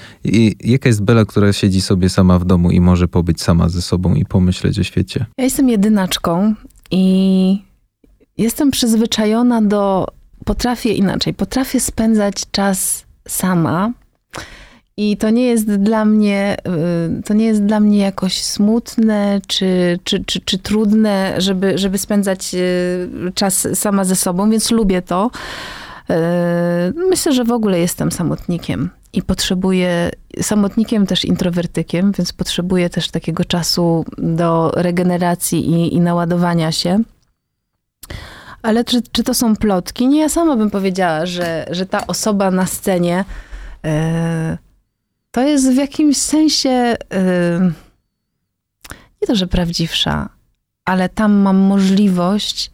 jaka 0.65 0.89
jest 0.89 1.03
Bela, 1.03 1.25
która 1.25 1.53
siedzi 1.53 1.81
sobie 1.81 2.09
sama 2.09 2.39
w 2.39 2.45
domu 2.45 2.71
i 2.71 2.81
może 2.81 3.09
pobyć 3.09 3.43
sama 3.43 3.69
ze 3.69 3.83
sobą 3.83 4.15
i 4.15 4.25
pomyśleć 4.25 4.79
o 4.79 4.83
świecie. 4.83 5.27
Ja 5.39 5.45
jestem 5.45 5.69
jedynaczką 5.69 6.55
i 6.91 7.63
jestem 8.39 8.71
przyzwyczajona 8.71 9.63
do, 9.63 10.07
potrafię 10.45 10.93
inaczej, 10.93 11.35
potrafię 11.35 11.81
spędzać 11.81 12.35
czas 12.51 13.05
sama. 13.29 13.93
I 14.99 15.17
to 15.17 15.31
nie 15.31 15.47
jest 15.47 15.67
dla 15.75 16.05
mnie, 16.05 16.57
y, 17.19 17.23
to 17.23 17.35
nie 17.35 17.47
jest 17.47 17.65
dla 17.65 17.81
mnie 17.81 17.99
jakoś 17.99 18.43
smutne 18.43 19.41
czy, 19.47 19.99
czy, 20.05 20.25
czy, 20.25 20.41
czy 20.41 20.59
trudne, 20.59 21.35
żeby, 21.39 21.79
żeby 21.79 21.99
spędzać 21.99 22.55
y, 22.55 23.33
czas 23.35 23.69
sama 23.75 24.05
ze 24.05 24.17
sobą, 24.17 24.51
więc 24.51 24.71
lubię 24.71 25.03
to. 25.03 25.31
Y, 26.11 26.15
Myślę, 27.09 27.33
że 27.33 27.45
w 27.45 27.53
ogóle 27.53 27.79
jestem 27.79 28.13
samotnikiem 28.13 28.91
i 29.13 29.23
potrzebuję, 29.23 30.11
samotnikiem 30.43 31.07
też 31.07 31.25
introwertykiem, 31.25 32.13
więc 32.19 32.33
potrzebuję 32.33 32.91
też 32.91 33.11
takiego 33.11 33.45
czasu 33.45 34.05
do 34.19 34.73
regeneracji 34.75 35.71
i, 35.71 35.95
i 35.95 36.01
naładowania 36.01 36.73
się. 36.73 37.03
Ale 38.63 38.85
czy, 38.85 39.03
czy 39.13 39.23
to 39.23 39.35
są 39.35 39.57
plotki? 39.57 40.09
Nie, 40.09 40.21
ja 40.21 40.29
sama 40.29 40.57
bym 40.57 40.71
powiedziała, 40.71 41.27
że, 41.27 41.67
że 41.71 41.87
ta 41.87 42.07
osoba 42.07 42.51
na 42.51 42.67
scenie 42.67 43.25
e, 43.85 44.59
to 45.37 45.43
jest 45.43 45.73
w 45.73 45.77
jakimś 45.77 46.17
sensie 46.17 46.71
e, 46.71 46.97
nie 49.23 49.27
to, 49.27 49.37
że 49.37 49.47
prawdziwsza, 49.47 50.29
ale 50.85 51.09
tam 51.09 51.33
mam 51.33 51.57
możliwość 51.57 52.71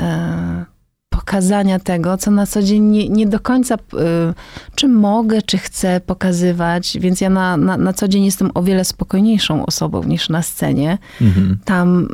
e, 0.00 0.64
pokazania 1.08 1.78
tego, 1.78 2.16
co 2.16 2.30
na 2.30 2.46
co 2.46 2.62
dzień 2.62 2.82
nie, 2.82 3.08
nie 3.08 3.26
do 3.26 3.40
końca, 3.40 3.74
e, 3.74 3.78
czy 4.74 4.88
mogę, 4.88 5.42
czy 5.42 5.58
chcę 5.58 6.00
pokazywać, 6.00 6.98
więc 7.00 7.20
ja 7.20 7.30
na, 7.30 7.56
na, 7.56 7.76
na 7.76 7.92
co 7.92 8.08
dzień 8.08 8.24
jestem 8.24 8.50
o 8.54 8.62
wiele 8.62 8.84
spokojniejszą 8.84 9.66
osobą 9.66 10.02
niż 10.02 10.28
na 10.28 10.42
scenie. 10.42 10.98
Mhm. 11.20 11.58
Tam, 11.64 12.08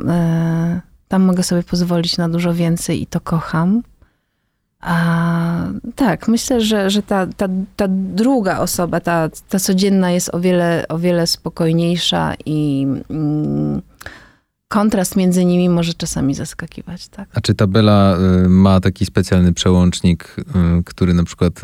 tam 1.07 1.21
mogę 1.21 1.43
sobie 1.43 1.63
pozwolić 1.63 2.17
na 2.17 2.29
dużo 2.29 2.53
więcej 2.53 3.01
i 3.01 3.07
to 3.07 3.19
kocham. 3.19 3.81
A, 4.79 5.67
tak, 5.95 6.27
myślę, 6.27 6.61
że, 6.61 6.89
że 6.89 7.01
ta, 7.01 7.27
ta, 7.27 7.47
ta 7.75 7.85
druga 7.89 8.59
osoba, 8.59 8.99
ta, 8.99 9.29
ta 9.49 9.59
codzienna 9.59 10.11
jest 10.11 10.35
o 10.35 10.39
wiele, 10.39 10.85
o 10.89 10.99
wiele 10.99 11.27
spokojniejsza 11.27 12.33
i 12.45 12.87
mm, 13.09 13.81
kontrast 14.67 15.15
między 15.15 15.45
nimi 15.45 15.69
może 15.69 15.93
czasami 15.93 16.35
zaskakiwać, 16.35 17.07
tak. 17.07 17.29
A 17.33 17.41
czy 17.41 17.55
ta 17.55 17.67
Bela 17.67 18.17
y, 18.45 18.49
ma 18.49 18.79
taki 18.79 19.05
specjalny 19.05 19.53
przełącznik, 19.53 20.35
y, 20.39 20.83
który 20.83 21.13
na 21.13 21.23
przykład 21.23 21.61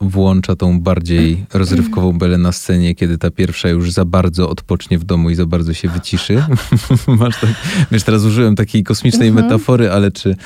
włącza 0.00 0.56
tą 0.56 0.80
bardziej 0.80 1.46
rozrywkową 1.54 2.18
Belę 2.18 2.38
na 2.38 2.52
scenie, 2.52 2.94
kiedy 2.94 3.18
ta 3.18 3.30
pierwsza 3.30 3.68
już 3.68 3.92
za 3.92 4.04
bardzo 4.04 4.50
odpocznie 4.50 4.98
w 4.98 5.04
domu 5.04 5.30
i 5.30 5.34
za 5.34 5.46
bardzo 5.46 5.74
się 5.74 5.88
wyciszy? 5.88 6.44
masz 7.06 7.40
tak, 7.40 7.50
wiesz, 7.90 8.02
teraz 8.02 8.24
użyłem 8.24 8.56
takiej 8.56 8.84
kosmicznej 8.84 9.28
Mhm. 9.28 9.46
metafory, 9.46 9.90
ale 9.90 10.10
czy, 10.10 10.36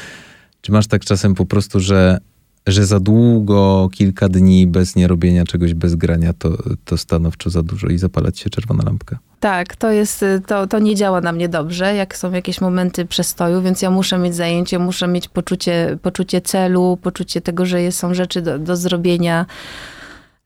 czy 0.64 0.72
masz 0.72 0.87
tak 0.87 1.05
czasem 1.05 1.35
po 1.35 1.46
prostu, 1.46 1.81
że, 1.81 2.18
że 2.66 2.87
za 2.87 3.00
długo, 3.00 3.88
kilka 3.92 4.29
dni 4.29 4.66
bez 4.66 4.96
nierobienia 4.96 5.44
czegoś, 5.44 5.74
bez 5.74 5.94
grania, 5.94 6.33
to, 6.33 6.59
to 6.85 6.98
stanowczo 6.98 7.50
za 7.50 7.62
dużo 7.62 7.87
i 7.87 7.98
zapalać 7.98 8.38
się 8.38 8.50
czerwona 8.50 8.85
lampka? 8.85 9.18
Tak, 9.40 9.77
to 9.77 9.90
jest, 9.90 10.22
y, 10.22 10.42
to, 10.46 10.66
to 10.66 10.79
nie 10.79 10.94
działa 10.94 11.20
na 11.20 11.33
mnie 11.33 11.48
dobrze, 11.48 11.94
jak 11.94 12.16
są 12.16 12.33
jakieś 12.33 12.61
momenty 12.61 13.07
przestoju, 13.07 13.62
więc 13.62 13.83
ja 13.83 13.90
muszę 13.90 14.18
mieć 14.18 14.35
zajęcie, 14.35 14.79
muszę 14.79 15.09
mieć 15.09 15.29
poczucie, 15.29 15.98
poczucie 16.03 16.40
celu, 16.40 16.98
poczucie 17.03 17.40
tego, 17.40 17.66
że 17.66 17.83
jest, 17.83 17.98
są 17.98 18.14
rzeczy 18.14 18.42
do, 18.42 18.59
do 18.59 18.77
zrobienia. 18.77 19.46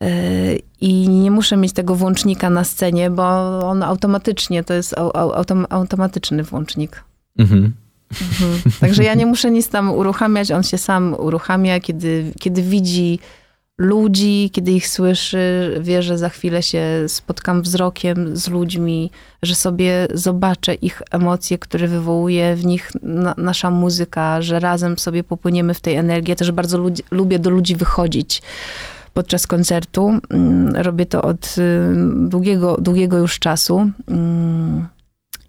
Yy, 0.00 0.08
I 0.80 1.08
nie 1.08 1.30
muszę 1.30 1.56
mieć 1.56 1.72
tego 1.72 1.94
włącznika 1.94 2.50
na 2.50 2.64
scenie, 2.64 3.10
bo 3.10 3.24
on 3.68 3.82
automatycznie, 3.82 4.64
to 4.64 4.74
jest 4.74 4.98
au, 4.98 5.10
au, 5.14 5.32
autom, 5.32 5.66
automatyczny 5.70 6.42
włącznik. 6.42 7.04
Mhm. 7.38 7.72
Mhm. 8.10 8.60
Także 8.80 9.04
ja 9.04 9.14
nie 9.14 9.26
muszę 9.26 9.50
nic 9.50 9.68
tam 9.68 9.90
uruchamiać, 9.90 10.50
on 10.50 10.62
się 10.62 10.78
sam 10.78 11.14
uruchamia, 11.18 11.80
kiedy, 11.80 12.32
kiedy 12.40 12.62
widzi 12.62 13.18
ludzi, 13.78 14.50
kiedy 14.52 14.72
ich 14.72 14.88
słyszy, 14.88 15.76
wie, 15.80 16.02
że 16.02 16.18
za 16.18 16.28
chwilę 16.28 16.62
się 16.62 16.84
spotkam 17.06 17.62
wzrokiem 17.62 18.36
z 18.36 18.48
ludźmi, 18.48 19.10
że 19.42 19.54
sobie 19.54 20.08
zobaczę 20.14 20.74
ich 20.74 21.02
emocje, 21.10 21.58
które 21.58 21.88
wywołuje 21.88 22.56
w 22.56 22.64
nich 22.64 22.90
na, 23.02 23.34
nasza 23.36 23.70
muzyka, 23.70 24.42
że 24.42 24.60
razem 24.60 24.98
sobie 24.98 25.24
popłyniemy 25.24 25.74
w 25.74 25.80
tej 25.80 25.94
energii. 25.94 26.30
Ja 26.30 26.36
też 26.36 26.52
bardzo 26.52 26.78
ludzi, 26.78 27.02
lubię 27.10 27.38
do 27.38 27.50
ludzi 27.50 27.76
wychodzić 27.76 28.42
podczas 29.14 29.46
koncertu. 29.46 30.20
Mm, 30.30 30.76
Robię 30.76 31.06
to 31.06 31.22
od 31.22 31.54
y, 31.58 31.80
długiego, 32.28 32.76
długiego 32.80 33.18
już 33.18 33.38
czasu. 33.38 33.90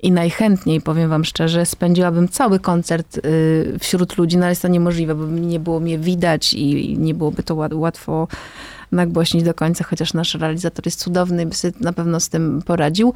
I 0.01 0.11
najchętniej, 0.11 0.81
powiem 0.81 1.09
wam 1.09 1.25
szczerze, 1.25 1.65
spędziłabym 1.65 2.27
cały 2.29 2.59
koncert 2.59 3.17
y, 3.17 3.77
wśród 3.79 4.17
ludzi, 4.17 4.37
no 4.37 4.43
ale 4.43 4.51
jest 4.51 4.61
to 4.61 4.67
niemożliwe, 4.67 5.15
bo 5.15 5.25
nie 5.25 5.59
było 5.59 5.79
mnie 5.79 5.99
widać 5.99 6.53
i 6.53 6.97
nie 6.97 7.13
byłoby 7.13 7.43
to 7.43 7.55
łat- 7.55 7.73
łatwo 7.73 8.27
nagłośnić 8.91 9.43
do 9.43 9.53
końca, 9.53 9.83
chociaż 9.83 10.13
nasz 10.13 10.35
realizator 10.35 10.85
jest 10.85 10.99
cudowny 10.99 11.45
by 11.45 11.55
sobie 11.55 11.73
na 11.79 11.93
pewno 11.93 12.19
z 12.19 12.29
tym 12.29 12.61
poradził. 12.65 13.13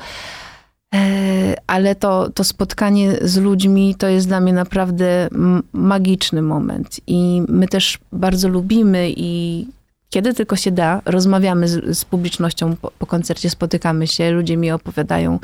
E, 0.96 1.56
Ale 1.68 1.96
to, 1.96 2.30
to 2.30 2.44
spotkanie 2.44 3.12
z 3.22 3.38
ludźmi 3.38 3.96
to 3.96 4.08
jest 4.08 4.28
dla 4.28 4.40
mnie 4.40 4.54
naprawdę 4.54 5.30
magiczny 5.74 6.42
moment. 6.42 7.00
I 7.08 7.42
my 7.48 7.68
też 7.68 8.00
bardzo 8.12 8.50
lubimy 8.50 9.14
i 9.18 9.68
kiedy 10.10 10.34
tylko 10.34 10.56
się 10.56 10.72
da, 10.72 11.02
rozmawiamy 11.06 11.68
z, 11.68 11.98
z 11.98 12.06
publicznością 12.06 12.76
po, 12.76 12.92
po 13.00 13.06
koncercie, 13.06 13.50
spotykamy 13.50 14.08
się, 14.08 14.32
ludzie 14.32 14.58
mi 14.58 14.72
opowiadają 14.72 15.40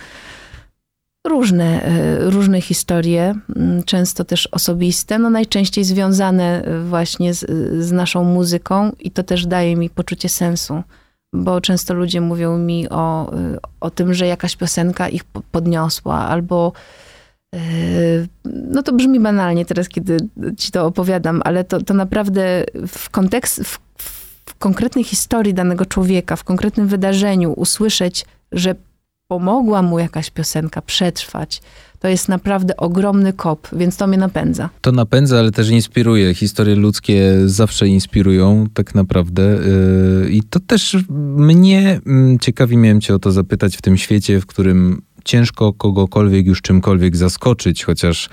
różne, 1.28 1.84
e, 1.84 2.30
różne 2.30 2.62
historie, 2.62 3.36
często 3.86 4.24
też 4.26 4.48
osobiste, 4.48 5.20
no 5.20 5.30
najczęściej 5.30 5.84
związane 5.84 6.64
e, 6.64 6.80
właśnie 6.80 7.34
z, 7.34 7.46
z 7.86 7.92
naszą 7.92 8.24
muzyką 8.24 8.92
i 9.00 9.12
to 9.12 9.24
też 9.24 9.46
daje 9.46 9.76
mi 9.76 9.90
poczucie 9.90 10.30
sensu, 10.30 10.84
bo 11.34 11.62
często 11.62 11.94
ludzie 11.94 12.22
mówią 12.22 12.58
mi 12.58 12.90
o, 12.90 13.34
e, 13.34 13.58
o 13.80 13.90
tym, 13.90 14.14
że 14.14 14.28
jakaś 14.28 14.56
piosenka 14.56 15.10
ich 15.10 15.24
po- 15.24 15.42
podniosła 15.52 16.16
albo 16.16 16.74
no 18.44 18.84
to 18.84 18.94
brzmi 18.94 19.20
banalnie 19.20 19.66
teraz, 19.66 19.90
kiedy 19.90 20.18
ci 20.58 20.72
to 20.72 20.86
opowiadam, 20.86 21.42
ale 21.46 21.64
to, 21.64 21.82
to 21.82 21.94
naprawdę 21.94 22.64
w 22.88 23.10
kontekst, 23.10 23.64
w, 23.64 23.80
w 24.46 24.56
konkretnej 24.56 25.04
historii 25.04 25.54
danego 25.54 25.86
człowieka, 25.86 26.36
w 26.36 26.44
konkretnym 26.44 26.88
wydarzeniu 26.88 27.54
usłyszeć, 27.54 28.26
że 28.52 28.76
pomogła 29.30 29.82
mu 29.82 30.00
jakaś 30.00 30.30
piosenka 30.30 30.82
przetrwać, 30.82 31.62
to 32.00 32.08
jest 32.08 32.30
naprawdę 32.30 32.78
ogromny 32.78 33.34
kop, 33.34 33.68
więc 33.74 33.98
to 33.98 34.08
mnie 34.08 34.18
napędza. 34.18 34.70
To 34.82 34.92
napędza, 34.92 35.40
ale 35.40 35.52
też 35.52 35.70
inspiruje. 35.70 36.34
Historie 36.34 36.76
ludzkie 36.76 37.34
zawsze 37.46 37.88
inspirują, 37.88 38.66
tak 38.74 38.96
naprawdę. 38.96 39.44
Yy, 40.24 40.30
I 40.30 40.44
to 40.44 40.60
też 40.60 40.98
mnie 41.38 42.02
mm, 42.06 42.40
ciekawi, 42.40 42.78
miałem 42.78 43.02
cię 43.02 43.16
o 43.16 43.20
to 43.20 43.32
zapytać 43.32 43.78
w 43.78 43.82
tym 43.82 43.98
świecie, 43.98 44.42
w 44.42 44.46
którym 44.46 45.02
ciężko 45.26 45.74
kogokolwiek 45.74 46.48
już 46.48 46.62
czymkolwiek 46.62 47.18
zaskoczyć, 47.18 47.84
chociaż 47.84 48.30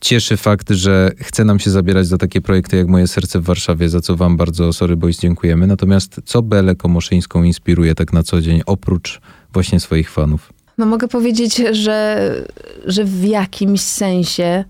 cieszy 0.00 0.36
fakt, 0.36 0.70
że 0.70 1.10
chce 1.18 1.44
nam 1.44 1.58
się 1.58 1.70
zabierać 1.70 2.06
za 2.06 2.18
takie 2.18 2.40
projekty 2.40 2.76
jak 2.76 2.88
Moje 2.88 3.06
Serce 3.06 3.40
w 3.40 3.44
Warszawie, 3.44 3.88
za 3.88 4.00
co 4.00 4.16
wam 4.16 4.36
bardzo, 4.36 4.72
sorry 4.72 4.96
boys, 4.96 5.20
dziękujemy. 5.20 5.66
Natomiast 5.66 6.20
co 6.24 6.42
Belę 6.42 6.76
Komoszyńską 6.76 7.42
inspiruje 7.42 7.94
tak 7.94 8.12
na 8.12 8.22
co 8.22 8.40
dzień, 8.40 8.60
oprócz 8.66 9.20
właśnie 9.52 9.80
swoich 9.80 10.10
fanów? 10.10 10.52
No 10.78 10.86
mogę 10.86 11.08
powiedzieć, 11.08 11.56
że, 11.72 12.30
że 12.86 13.04
w 13.04 13.24
jakimś 13.24 13.80
sensie 13.80 14.64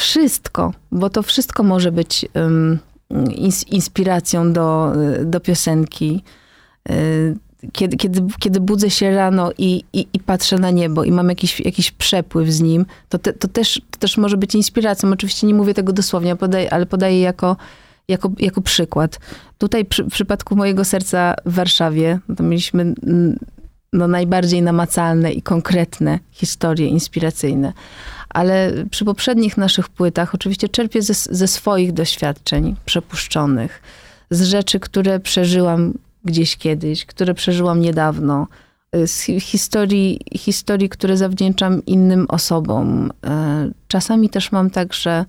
wszystko, 0.00 0.72
bo 0.92 1.10
to 1.10 1.22
wszystko 1.22 1.62
może 1.62 1.92
być 1.92 2.26
um, 2.34 2.78
ins- 3.12 3.68
inspiracją 3.72 4.52
do, 4.52 4.92
do 5.24 5.40
piosenki. 5.40 6.22
Y, 6.90 7.36
Kiedy, 7.72 7.96
kiedy, 7.96 8.20
kiedy 8.40 8.60
budzę 8.60 8.90
się 8.90 9.14
rano 9.14 9.52
i, 9.58 9.84
i, 9.92 10.06
i 10.12 10.18
patrzę 10.20 10.58
na 10.58 10.70
niebo 10.70 11.04
i 11.04 11.12
mam 11.12 11.28
jakiś, 11.28 11.60
jakiś 11.60 11.90
przepływ 11.90 12.50
z 12.50 12.60
nim, 12.60 12.86
to, 13.08 13.18
te, 13.18 13.32
to, 13.32 13.48
też, 13.48 13.80
to 13.90 13.98
też 13.98 14.16
może 14.18 14.36
być 14.36 14.54
inspiracją. 14.54 15.12
Oczywiście 15.12 15.46
nie 15.46 15.54
mówię 15.54 15.74
tego 15.74 15.92
dosłownie, 15.92 16.36
podaję, 16.36 16.72
ale 16.72 16.86
podaję 16.86 17.20
jako, 17.20 17.56
jako, 18.08 18.30
jako 18.38 18.60
przykład. 18.62 19.18
Tutaj 19.58 19.84
przy, 19.84 20.04
w 20.04 20.10
przypadku 20.10 20.56
mojego 20.56 20.84
serca 20.84 21.34
w 21.46 21.54
Warszawie, 21.54 22.18
no 22.28 22.34
to 22.34 22.42
mieliśmy 22.42 22.94
no, 23.92 24.08
najbardziej 24.08 24.62
namacalne 24.62 25.32
i 25.32 25.42
konkretne 25.42 26.18
historie 26.30 26.88
inspiracyjne. 26.88 27.72
Ale 28.28 28.72
przy 28.90 29.04
poprzednich 29.04 29.56
naszych 29.56 29.88
płytach 29.88 30.34
oczywiście 30.34 30.68
czerpię 30.68 31.02
ze, 31.02 31.14
ze 31.14 31.48
swoich 31.48 31.92
doświadczeń 31.92 32.76
przepuszczonych, 32.84 33.82
z 34.30 34.42
rzeczy, 34.42 34.80
które 34.80 35.20
przeżyłam 35.20 35.92
gdzieś 36.24 36.56
kiedyś, 36.56 37.04
które 37.06 37.34
przeżyłam 37.34 37.80
niedawno, 37.80 38.46
z 39.06 39.20
hi- 39.20 39.40
historii, 39.40 40.20
historii, 40.36 40.88
które 40.88 41.16
zawdzięczam 41.16 41.86
innym 41.86 42.26
osobom. 42.28 43.12
E, 43.26 43.70
Czasami 43.88 44.28
też 44.30 44.52
mam 44.52 44.70
tak, 44.70 44.92
że 44.94 45.24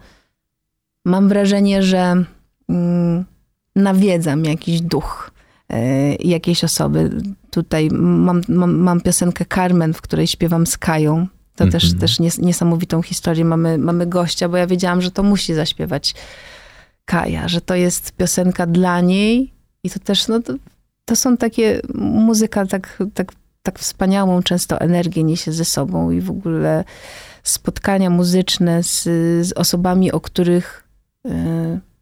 mam 1.06 1.30
wrażenie, 1.30 1.84
że 1.84 2.24
mm, 2.70 3.26
nawiedzam 3.76 4.46
jakiś 4.46 4.82
duch 4.82 5.32
jakiejś 6.20 6.64
osoby. 6.64 7.10
Tutaj 7.52 7.90
mam, 7.92 8.42
mam, 8.50 8.78
mam 8.78 9.02
piosenkę 9.02 9.46
Carmen, 9.56 9.94
w 9.94 10.02
której 10.02 10.28
śpiewam 10.28 10.68
z 10.68 10.78
Kają. 10.78 11.28
To 11.56 11.68
też, 11.68 11.84
Mhm. 11.84 12.00
też 12.00 12.20
nies, 12.20 12.38
niesamowitą 12.40 13.02
historię. 13.02 13.46
Mamy, 13.46 13.78
mamy 13.78 14.08
gościa, 14.08 14.50
bo 14.50 14.58
ja 14.58 14.68
wiedziałam, 14.68 15.02
że 15.02 15.12
to 15.12 15.24
musi 15.24 15.54
zaśpiewać 15.54 16.16
Kaja, 17.06 17.48
że 17.48 17.62
to 17.62 17.76
jest 17.76 18.12
piosenka 18.12 18.66
dla 18.66 19.02
niej 19.02 19.54
i 19.84 19.90
to 19.90 20.00
też, 20.00 20.28
no 20.28 20.40
to, 20.42 20.54
to 21.06 21.16
są 21.16 21.38
takie, 21.38 21.82
muzyka 21.96 22.66
tak, 22.66 23.04
tak, 23.14 23.32
tak 23.64 23.80
wspaniałą 23.80 24.44
często 24.44 24.82
energię 24.82 25.24
niesie 25.24 25.52
ze 25.52 25.66
sobą 25.66 26.12
i 26.12 26.22
w 26.22 26.30
ogóle 26.30 26.84
spotkania 27.44 28.10
muzyczne 28.10 28.84
z, 28.84 29.04
z 29.48 29.52
osobami, 29.52 30.12
o 30.12 30.20
których 30.20 30.88
y, 31.28 31.30
spo, 31.30 31.93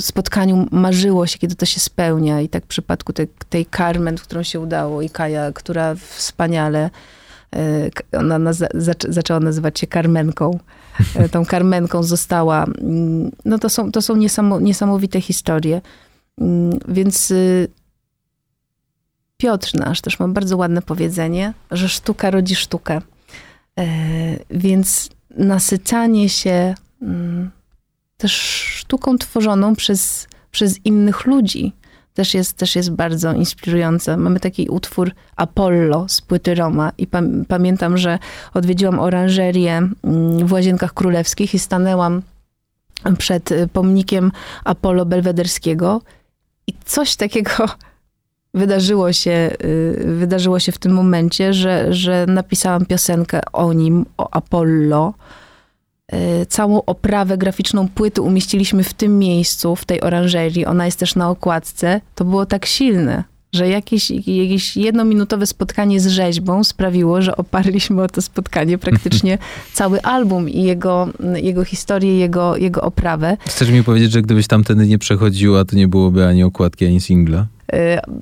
spotkaniu 0.00 0.66
marzyło 0.70 1.26
się, 1.26 1.38
kiedy 1.38 1.54
to 1.54 1.66
się 1.66 1.80
spełnia. 1.80 2.40
I 2.40 2.48
tak 2.48 2.64
w 2.64 2.66
przypadku 2.66 3.12
tej, 3.12 3.28
tej 3.48 3.66
Carmen, 3.76 4.16
którą 4.16 4.42
się 4.42 4.60
udało 4.60 5.02
i 5.02 5.10
Kaja, 5.10 5.52
która 5.52 5.94
wspaniale 5.94 6.90
k- 7.94 8.18
ona 8.18 8.38
naz- 8.38 8.68
zac- 8.74 9.12
zaczęła 9.12 9.40
nazywać 9.40 9.78
się 9.80 9.86
Carmenką. 9.86 10.58
Y, 11.24 11.28
Tą 11.28 11.44
Carmenką 11.52 12.02
została. 12.02 12.64
mm, 12.64 13.30
No 13.44 13.58
to 13.58 13.68
są, 13.68 13.92
to 13.92 14.02
są 14.02 14.16
niesamo, 14.16 14.60
niesamowite 14.60 15.20
historie. 15.20 15.80
Mm, 16.40 16.78
Więc 16.88 17.30
y, 17.30 17.68
Piotr 19.36 19.70
nasz 19.74 20.00
też 20.00 20.18
ma 20.20 20.28
bardzo 20.28 20.56
ładne 20.56 20.82
powiedzenie, 20.82 21.52
że 21.70 21.88
sztuka 21.88 22.30
rodzi 22.30 22.54
sztukę. 22.56 23.00
E, 23.78 23.84
Więc 24.50 25.10
nasycanie 25.30 26.28
się 26.28 26.74
mm, 27.02 27.50
też 28.16 28.32
sztuką 28.76 29.18
tworzoną 29.18 29.76
przez, 29.76 30.28
przez 30.50 30.78
innych 30.84 31.26
ludzi 31.26 31.72
też 32.16 32.34
jest, 32.34 32.52
też 32.52 32.76
jest 32.76 32.90
bardzo 32.90 33.32
inspirujące. 33.32 34.16
Mamy 34.16 34.40
taki 34.40 34.68
utwór 34.68 35.10
Apollo 35.36 36.08
z 36.08 36.20
płyty 36.20 36.54
Roma 36.54 36.92
i 36.98 37.06
pam- 37.06 37.44
pamiętam, 37.48 37.98
że 37.98 38.18
odwiedziłam 38.54 38.98
oranżerię 38.98 39.76
mm, 39.76 40.46
w 40.46 40.52
Łazienkach 40.52 40.94
Królewskich 40.94 41.54
i 41.54 41.58
stanęłam 41.58 42.22
przed 43.18 43.52
y, 43.52 43.68
pomnikiem 43.68 44.32
Apollo 44.64 45.06
Belwederskiego 45.06 46.02
i 46.66 46.72
coś 46.84 47.16
takiego 47.16 47.50
wydarzyło 48.54 49.12
się, 49.12 49.50
y, 49.64 50.14
wydarzyło 50.18 50.58
się 50.58 50.72
w 50.72 50.78
tym 50.78 50.92
momencie, 50.92 51.54
że, 51.54 51.94
że 51.94 52.26
napisałam 52.28 52.86
piosenkę 52.86 53.40
o 53.52 53.72
nim, 53.72 54.06
o 54.18 54.34
Apollo. 54.34 55.14
Y, 56.14 56.46
Całą 56.46 56.82
oprawę 56.84 57.38
graficzną 57.38 57.88
płyty 57.88 58.22
umieściliśmy 58.22 58.84
w 58.84 58.94
tym 58.94 59.18
miejscu, 59.18 59.76
w 59.76 59.84
tej 59.84 60.00
oranżerii. 60.00 60.66
Ona 60.66 60.86
jest 60.86 60.98
też 60.98 61.14
na 61.14 61.30
okładce. 61.30 62.00
To 62.14 62.24
było 62.24 62.46
tak 62.46 62.66
silne, 62.66 63.24
że 63.52 63.68
jakieś, 63.68 64.10
jakieś 64.10 64.76
jednominutowe 64.76 65.46
spotkanie 65.46 66.00
z 66.00 66.06
rzeźbą 66.06 66.64
sprawiło, 66.64 67.22
że 67.22 67.36
oparliśmy 67.36 68.02
o 68.02 68.08
to 68.08 68.22
spotkanie 68.22 68.78
praktycznie 68.78 69.38
cały 69.72 70.02
album 70.02 70.48
i 70.48 70.62
jego, 70.62 71.08
jego 71.34 71.64
historię, 71.64 72.18
jego, 72.18 72.56
jego 72.56 72.80
oprawę. 72.80 73.36
Chcesz 73.46 73.70
mi 73.70 73.84
powiedzieć, 73.84 74.12
że 74.12 74.22
gdybyś 74.22 74.46
tamtędy 74.46 74.86
nie 74.86 74.98
przechodziła, 74.98 75.64
to 75.64 75.76
nie 75.76 75.88
byłoby 75.88 76.26
ani 76.26 76.44
okładki, 76.44 76.86
ani 76.86 77.00
singla? 77.00 77.46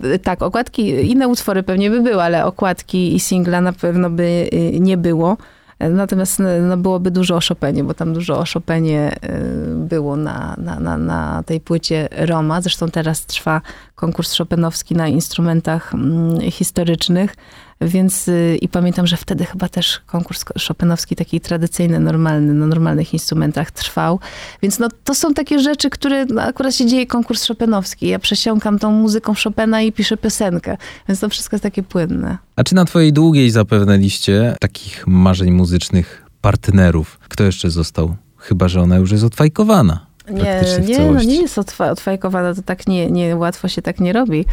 Y, 0.05 0.19
Tak, 0.19 0.43
okładki, 0.43 1.11
inne 1.11 1.29
utwory 1.29 1.63
pewnie 1.63 1.91
by 1.91 2.01
były, 2.01 2.23
ale 2.23 2.47
okładki 2.47 3.15
i 3.15 3.21
singla 3.21 3.61
na 3.61 3.73
pewno 3.73 4.11
by 4.11 4.49
y, 4.53 4.81
nie 4.81 4.97
było. 4.97 5.37
Natomiast 5.81 6.43
no, 6.69 6.77
byłoby 6.77 7.11
dużo 7.11 7.37
o 7.37 7.41
Chopinie, 7.49 7.85
bo 7.85 7.95
tam 7.95 8.15
dużo 8.15 8.39
o 8.39 8.45
Chopinie 8.55 9.17
y, 9.25 9.75
było 9.77 10.17
na, 10.17 10.55
na, 10.59 10.81
na, 10.81 10.99
na 10.99 11.43
tej 11.43 11.61
płycie 11.61 12.09
Roma. 12.13 12.61
Zresztą 12.61 12.91
teraz 12.91 13.27
trwa 13.27 13.61
konkurs 13.95 14.39
chopinowski 14.39 14.95
na 14.95 15.09
instrumentach 15.09 15.95
mm, 15.95 16.41
historycznych, 16.41 17.37
więc 17.81 18.29
y, 18.29 18.59
i 18.61 18.69
pamiętam, 18.69 19.07
że 19.07 19.17
wtedy 19.17 19.45
chyba 19.45 19.69
też 19.69 20.01
konkurs 20.07 20.45
chopinowski 20.69 21.17
taki 21.17 21.41
tradycyjny, 21.41 22.01
normalny, 22.01 22.55
na 22.55 22.67
normalnych 22.67 23.13
instrumentach 23.13 23.71
trwał. 23.71 24.21
Więc 24.63 24.79
no, 24.79 24.89
to 25.05 25.15
są 25.15 25.35
takie 25.35 25.59
rzeczy, 25.59 25.91
które 25.91 26.25
no, 26.25 26.43
akurat 26.43 26.75
się 26.75 26.87
dzieje 26.87 27.07
konkurs 27.07 27.47
chopinowski. 27.47 28.09
Ja 28.09 28.19
przesiąkam 28.19 28.79
tą 28.79 28.91
muzyką 28.91 29.35
Chopina 29.45 29.83
i 29.83 29.93
piszę 29.93 30.17
piosenkę, 30.17 30.77
więc 31.09 31.21
to 31.21 31.29
wszystko 31.29 31.57
jest 31.57 31.63
takie 31.63 31.83
płynne. 31.83 32.39
A 32.57 32.65
czy 32.65 32.75
na 32.75 32.85
twojej 32.85 33.13
długiej 33.13 33.51
zapewne 33.51 33.99
liście 33.99 34.57
takich 34.61 35.07
marzeń 35.07 35.51
muzycznych 35.51 36.25
partnerów, 36.41 37.19
kto 37.29 37.45
jeszcze 37.45 37.71
został? 37.71 38.17
Chyba, 38.37 38.69
że 38.69 38.81
ona 38.81 38.97
już 38.97 39.13
jest 39.13 39.25
odfajkowana. 39.25 40.07
Nie, 40.31 40.61
nie, 40.87 40.99
no 40.99 41.23
nie 41.23 41.41
jest 41.41 41.59
otfajkowana, 41.79 42.55
to 42.55 42.63
tak 42.63 42.87
nie, 42.87 43.11
nie, 43.11 43.37
łatwo 43.37 43.69
się 43.69 43.83
tak 43.83 44.01
nie 44.01 44.13
robi. 44.13 44.45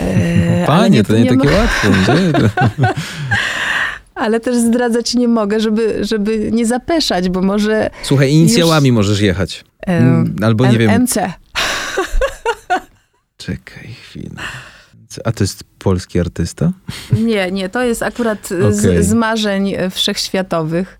E, 0.00 0.54
ale 0.56 0.66
Panie, 0.66 1.04
to 1.04 1.18
nie, 1.18 1.32
ma- 1.34 1.42
takie 1.44 1.56
łatwe. 1.56 1.88
Nie? 1.88 2.48
Ale 4.14 4.40
też 4.40 4.56
zdradzać 4.56 5.14
nie 5.14 5.28
mogę, 5.28 5.60
żeby, 5.60 5.98
żeby 6.04 6.50
nie 6.52 6.66
zapeszać, 6.66 7.28
bo 7.28 7.42
może... 7.42 7.90
Słuchaj, 8.02 8.32
inicjałami 8.32 8.92
możesz 8.92 9.20
jechać. 9.20 9.64
e, 9.86 9.98
Mm, 9.98 10.36
Albo 10.42 10.64
nie 10.66 10.70
M- 10.72 10.78
wiem. 10.78 10.90
MC. 11.02 11.14
Czekaj 13.36 13.88
chwilę. 14.02 14.30
A 15.24 15.32
to 15.32 15.44
jest 15.44 15.64
polski 15.78 16.20
artysta? 16.20 16.72
Nie, 17.12 17.50
nie, 17.52 17.68
to 17.68 17.82
jest 17.82 18.02
akurat 18.02 18.48
Okej. 18.52 19.02
z, 19.02 19.06
z 19.06 19.12
marzeń 19.14 19.74
e, 19.74 19.90
wszechświatowych. 19.90 20.98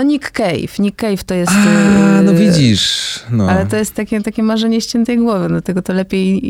No 0.00 0.04
Nick 0.04 0.30
Cave. 0.30 0.78
Nick 0.78 0.96
Cave 1.00 1.24
to 1.24 1.34
jest... 1.34 1.52
A, 1.52 2.22
no 2.22 2.32
e, 2.32 2.34
widzisz. 2.34 3.20
No. 3.30 3.50
Ale 3.50 3.66
to 3.66 3.76
jest 3.76 3.94
takie, 3.94 4.20
takie 4.22 4.42
marzenie 4.42 4.80
ściętej 4.80 5.18
głowy, 5.18 5.48
dlatego 5.48 5.82
to 5.82 5.92
lepiej 5.92 6.44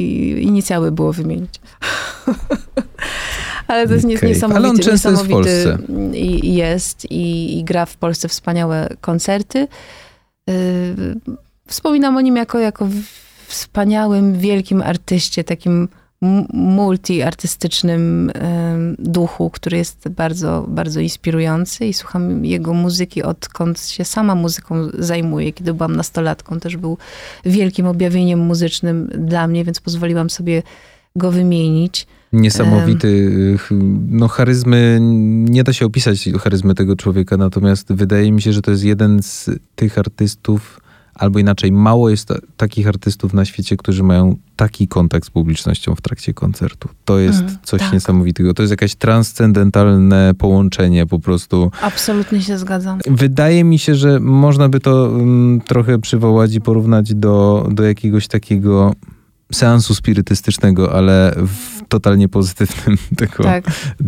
inicjały 0.47 0.93
było 0.93 1.13
wymienić. 1.13 1.51
Ale 3.67 3.89
to 3.89 3.95
jest 3.95 4.07
Cave. 4.07 4.23
niesamowity, 4.23 4.59
Ale 4.59 4.69
on 4.69 4.79
często 4.79 5.11
jest 5.11 5.23
w 5.25 5.29
Polsce. 5.29 5.79
i- 6.15 6.55
jest 6.55 7.11
i, 7.11 7.59
i 7.59 7.65
gra 7.65 7.87
w 7.87 7.97
Polsce 7.97 8.29
wspaniałe 8.29 8.89
koncerty. 9.01 9.69
Yy, 10.47 10.55
Wspominam 11.69 12.17
o 12.17 12.21
nim 12.21 12.37
jako, 12.37 12.59
jako 12.59 12.89
wspaniałym, 13.47 14.39
wielkim 14.39 14.83
artyście, 14.83 15.45
takim 15.45 15.89
multiartystycznym 16.53 18.33
duchu, 18.99 19.51
który 19.51 19.77
jest 19.77 20.09
bardzo, 20.09 20.67
bardzo 20.69 21.01
inspirujący 21.01 21.87
i 21.87 21.93
słucham 21.93 22.45
jego 22.45 22.75
muzyki 22.75 23.23
odkąd 23.23 23.81
się 23.81 24.05
sama 24.05 24.35
muzyką 24.35 24.75
zajmuję. 24.99 25.53
Kiedy 25.53 25.75
byłam 25.75 25.97
nastolatką, 25.97 26.61
też 26.61 26.77
był 26.77 26.99
wielkim 27.45 27.87
objawieniem 27.87 28.39
muzycznym 28.39 29.11
dla 29.19 29.47
mnie, 29.47 29.65
więc 29.65 29.81
pozwoliłam 29.81 30.31
sobie 30.31 30.63
go 31.17 31.31
wymienić. 31.31 32.07
Niesamowity, 32.33 33.31
no 34.09 34.29
charyzmy, 34.29 34.99
nie 35.51 35.65
da 35.65 35.73
się 35.73 35.87
opisać 35.87 36.29
charyzmy 36.41 36.75
tego 36.75 36.97
człowieka, 36.97 37.37
natomiast 37.37 37.93
wydaje 37.93 38.33
mi 38.33 38.43
się, 38.43 38.53
że 38.53 38.63
to 38.63 38.71
jest 38.71 38.85
jeden 38.85 39.23
z 39.23 39.51
tych 39.75 39.99
artystów, 39.99 40.81
albo 41.15 41.39
inaczej, 41.39 41.73
mało 41.73 42.11
jest 42.11 42.29
ta, 42.29 42.35
takich 42.57 42.89
artystów 42.89 43.35
na 43.35 43.45
świecie, 43.45 43.77
którzy 43.77 44.03
mają 44.03 44.37
taki 44.61 44.89
kontakt 44.89 45.27
z 45.27 45.31
publicznością 45.31 45.95
w 45.95 46.01
trakcie 46.01 46.35
koncertu. 46.35 46.89
To 47.05 47.19
jest 47.19 47.41
Mm, 47.41 47.57
coś 47.63 47.81
tak. 47.81 47.93
niesamowitego. 47.93 48.55
To 48.55 48.63
jest 48.63 48.71
jakieś 48.71 48.95
transcendentalne 48.95 50.35
połączenie 50.39 51.07
po 51.07 51.19
prostu. 51.19 51.71
Absolutnie 51.83 52.43
się 52.43 52.59
zgadzam. 52.59 52.99
Wydaje 53.07 53.65
mi 53.65 53.79
się, 53.79 53.95
że 53.95 54.21
można 54.21 54.69
by 54.69 54.81
to 54.81 55.07
mm, 55.07 55.61
trochę 55.61 55.99
przywołać 55.99 56.55
i 56.55 56.61
porównać 56.61 57.15
do, 57.15 57.69
do 57.71 57.83
jakiegoś 57.83 58.29
takiego 58.29 58.95
seansu 59.53 59.95
spirytystycznego, 59.95 60.93
ale 60.95 61.35
w 61.37 61.81
totalnie 61.89 62.29
pozytywnym 62.29 62.97
tego, 63.17 63.45
Tak. 63.45 63.65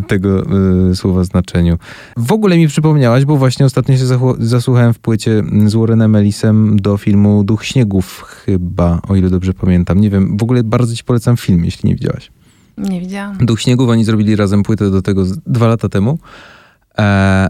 tego 0.07 0.43
y, 0.91 0.95
słowa 0.95 1.23
znaczeniu. 1.23 1.77
W 2.17 2.31
ogóle 2.31 2.57
mi 2.57 2.67
przypomniałaś, 2.67 3.25
bo 3.25 3.37
właśnie 3.37 3.65
ostatnio 3.65 3.97
się 3.97 4.05
zasłuchałem 4.39 4.93
w 4.93 4.99
płycie 4.99 5.43
z 5.65 5.73
Warrenem 5.75 6.15
Ellisem 6.15 6.79
do 6.79 6.97
filmu 6.97 7.43
Duch 7.43 7.65
Śniegów 7.65 8.21
chyba, 8.45 8.99
o 9.07 9.15
ile 9.15 9.29
dobrze 9.29 9.53
pamiętam. 9.53 9.99
Nie 9.99 10.09
wiem, 10.09 10.37
w 10.37 10.43
ogóle 10.43 10.63
bardzo 10.63 10.95
ci 10.95 11.03
polecam 11.03 11.37
film, 11.37 11.65
jeśli 11.65 11.89
nie 11.89 11.95
widziałaś. 11.95 12.31
Nie 12.77 13.01
widziałam. 13.01 13.37
Duch 13.37 13.61
Śniegów, 13.61 13.89
oni 13.89 14.03
zrobili 14.03 14.35
razem 14.35 14.63
płytę 14.63 14.91
do 14.91 15.01
tego 15.01 15.23
dwa 15.47 15.67
lata 15.67 15.89
temu. 15.89 16.19
E, 16.97 17.49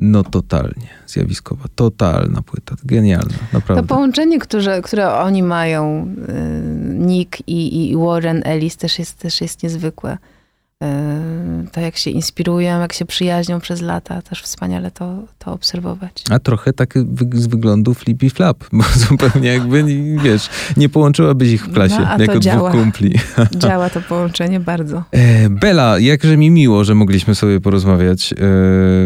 no 0.00 0.24
totalnie 0.24 0.88
zjawiskowa, 1.06 1.64
totalna 1.74 2.42
płyta, 2.42 2.76
genialna, 2.84 3.24
To 3.24 3.44
naprawdę. 3.52 3.88
połączenie, 3.88 4.38
które, 4.38 4.82
które 4.82 5.12
oni 5.14 5.42
mają, 5.42 6.06
y, 6.28 6.98
Nick 6.98 7.42
i, 7.46 7.90
i 7.90 7.96
Warren 7.96 8.42
Ellis 8.44 8.76
też 8.76 8.98
jest, 8.98 9.18
też 9.18 9.40
jest 9.40 9.62
niezwykłe. 9.62 10.18
Y, 10.84 11.70
To 11.72 11.80
jak 11.80 11.96
się 11.96 12.10
inspirują, 12.10 12.80
jak 12.80 12.92
się 12.92 13.04
przyjaźnią 13.04 13.60
przez 13.60 13.80
lata, 13.80 14.22
też 14.22 14.42
wspaniale 14.42 14.90
to, 14.90 15.22
to 15.38 15.52
obserwować. 15.52 16.22
A 16.30 16.38
trochę 16.38 16.72
tak 16.72 16.94
z 17.34 17.46
wyglądu 17.46 17.94
flippy 17.94 18.30
flap, 18.30 18.64
bo 18.72 18.84
zupełnie 19.08 19.48
jakby, 19.48 19.84
wiesz, 20.24 20.48
nie 20.76 20.88
połączyłabyś 20.88 21.48
ich 21.52 21.66
w 21.66 21.72
klasie, 21.72 21.96
No, 22.00 22.08
a 22.08 22.16
to 22.16 22.22
jako 22.22 22.38
działa. 22.38 22.70
dwóch 22.70 22.82
kumpli. 22.82 23.14
Działa 23.62 23.90
to 23.90 24.00
połączenie 24.00 24.60
bardzo. 24.60 25.02
E, 25.12 25.50
Bela, 25.50 25.98
jakże 25.98 26.36
mi 26.36 26.50
miło, 26.50 26.84
że 26.84 26.94
mogliśmy 26.94 27.34
sobie 27.34 27.60
porozmawiać. 27.60 28.32
E, 28.32 28.36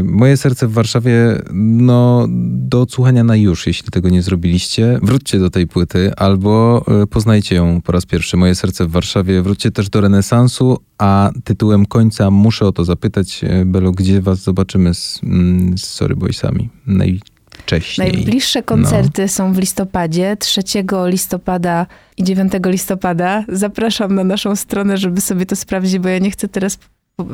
Moje 0.05 0.37
serce 0.37 0.66
w 0.66 0.73
Warszawie, 0.73 1.43
no, 1.53 2.27
do 2.53 2.81
odsłuchania 2.81 3.25
na 3.25 3.37
już, 3.37 3.66
jeśli 3.66 3.89
tego 3.91 4.09
nie 4.09 4.23
zrobiliście. 4.23 4.99
Wróćcie 5.03 5.39
do 5.39 5.51
tej 5.51 5.66
płyty 5.66 6.12
albo 6.16 6.85
e, 7.03 7.07
poznajcie 7.07 7.55
ją 7.57 7.81
po 7.83 7.93
raz 7.93 8.07
pierwszy. 8.07 8.37
Moje 8.37 8.55
serce 8.55 8.87
w 8.87 8.91
Warszawie. 8.91 9.43
Wróćcie 9.43 9.71
też 9.71 9.89
do 9.91 10.01
renesansu, 10.01 10.79
a 10.99 11.31
tytułem 11.61 11.87
końca 11.87 12.31
muszę 12.31 12.67
o 12.67 12.73
to 12.73 12.85
zapytać, 12.85 13.41
e, 13.45 13.65
Belo, 13.65 13.93
gdzie 13.93 14.21
was 14.21 14.39
zobaczymy 14.39 14.95
z, 14.95 15.21
mm, 15.23 15.79
z 15.79 15.85
Sorry 15.85 16.17
Boysami 16.17 16.69
najwcześniej? 16.87 18.13
Najbliższe 18.13 18.63
koncerty 18.63 19.29
są 19.29 19.53
w 19.53 19.59
listopadzie, 19.59 20.37
3 20.37 20.63
listopada 21.07 21.87
i 22.17 22.25
9 22.25 22.53
listopada. 22.67 23.45
Zapraszam 23.49 24.15
na 24.15 24.25
naszą 24.25 24.57
stronę, 24.57 24.97
żeby 24.97 25.21
sobie 25.21 25.47
to 25.47 25.57
sprawdzić, 25.57 25.99
bo 25.99 26.09
ja 26.09 26.19
nie 26.19 26.31
chcę 26.31 26.49
teraz 26.49 26.79
po- 27.17 27.27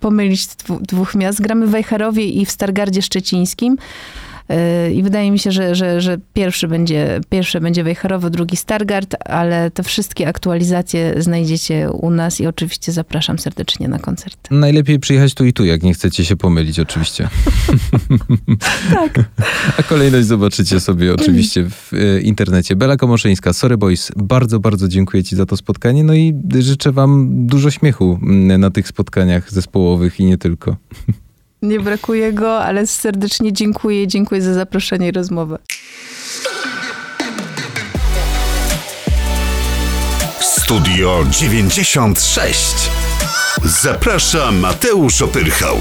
pomylić 0.00 0.46
dwóch 0.80 1.14
miast. 1.14 1.40
Gramy 1.40 1.66
w 1.66 1.70
Wejherowie 1.70 2.24
i 2.24 2.46
w 2.46 2.50
Stargardzie 2.50 3.02
Szczecińskim. 3.02 3.76
Y, 4.50 4.92
I 4.92 5.02
wydaje 5.02 5.30
mi 5.30 5.38
się, 5.38 5.52
że, 5.52 5.74
że, 5.74 6.00
że 6.00 6.18
pierwszy 6.34 6.68
będzie, 6.68 7.20
pierwszy 7.28 7.60
będzie 7.60 7.84
Wejherowo, 7.84 8.30
drugi 8.30 8.56
Stargard, 8.56 9.14
ale 9.24 9.70
te 9.70 9.82
wszystkie 9.82 10.28
aktualizacje 10.28 11.22
znajdziecie 11.22 11.90
u 11.90 12.10
nas 12.10 12.40
i 12.40 12.46
oczywiście 12.46 12.92
zapraszam 12.92 13.38
serdecznie 13.38 13.88
na 13.88 13.98
koncert. 13.98 14.50
Najlepiej 14.50 14.98
przyjechać 14.98 15.34
tu 15.34 15.44
i 15.44 15.52
tu, 15.52 15.64
jak 15.64 15.82
nie 15.82 15.94
chcecie 15.94 16.24
się 16.24 16.36
pomylić, 16.36 16.80
oczywiście. 16.80 17.28
Tak. 18.94 19.20
A 19.78 19.82
kolejność 19.82 20.26
zobaczycie 20.26 20.80
sobie 20.80 21.14
oczywiście 21.18 21.64
w 21.70 21.92
e, 21.92 22.20
internecie. 22.20 22.76
Bela 22.76 22.96
Komoszyńska, 22.96 23.52
Sorry 23.52 23.76
Boys, 23.76 24.12
bardzo, 24.16 24.60
bardzo 24.60 24.88
dziękuję 24.88 25.24
Ci 25.24 25.36
za 25.36 25.46
to 25.46 25.56
spotkanie. 25.56 26.04
No 26.04 26.14
i 26.14 26.34
życzę 26.58 26.92
Wam 26.92 27.28
dużo 27.46 27.70
śmiechu 27.70 28.18
mm, 28.22 28.60
na 28.60 28.70
tych 28.70 28.88
spotkaniach 28.88 29.52
zespołowych 29.52 30.20
i 30.20 30.24
nie 30.24 30.38
tylko. 30.38 30.76
Nie 31.62 31.80
brakuje 31.80 32.32
go, 32.32 32.64
ale 32.64 32.86
serdecznie 32.86 33.52
dziękuję. 33.52 34.06
Dziękuję 34.06 34.42
za 34.42 34.54
zaproszenie 34.54 35.08
i 35.08 35.12
rozmowę. 35.12 35.58
Studio 40.40 41.24
96. 41.30 42.90
Zaprasza 43.64 44.52
Mateusz 44.52 45.22
Opyrchał. 45.22 45.76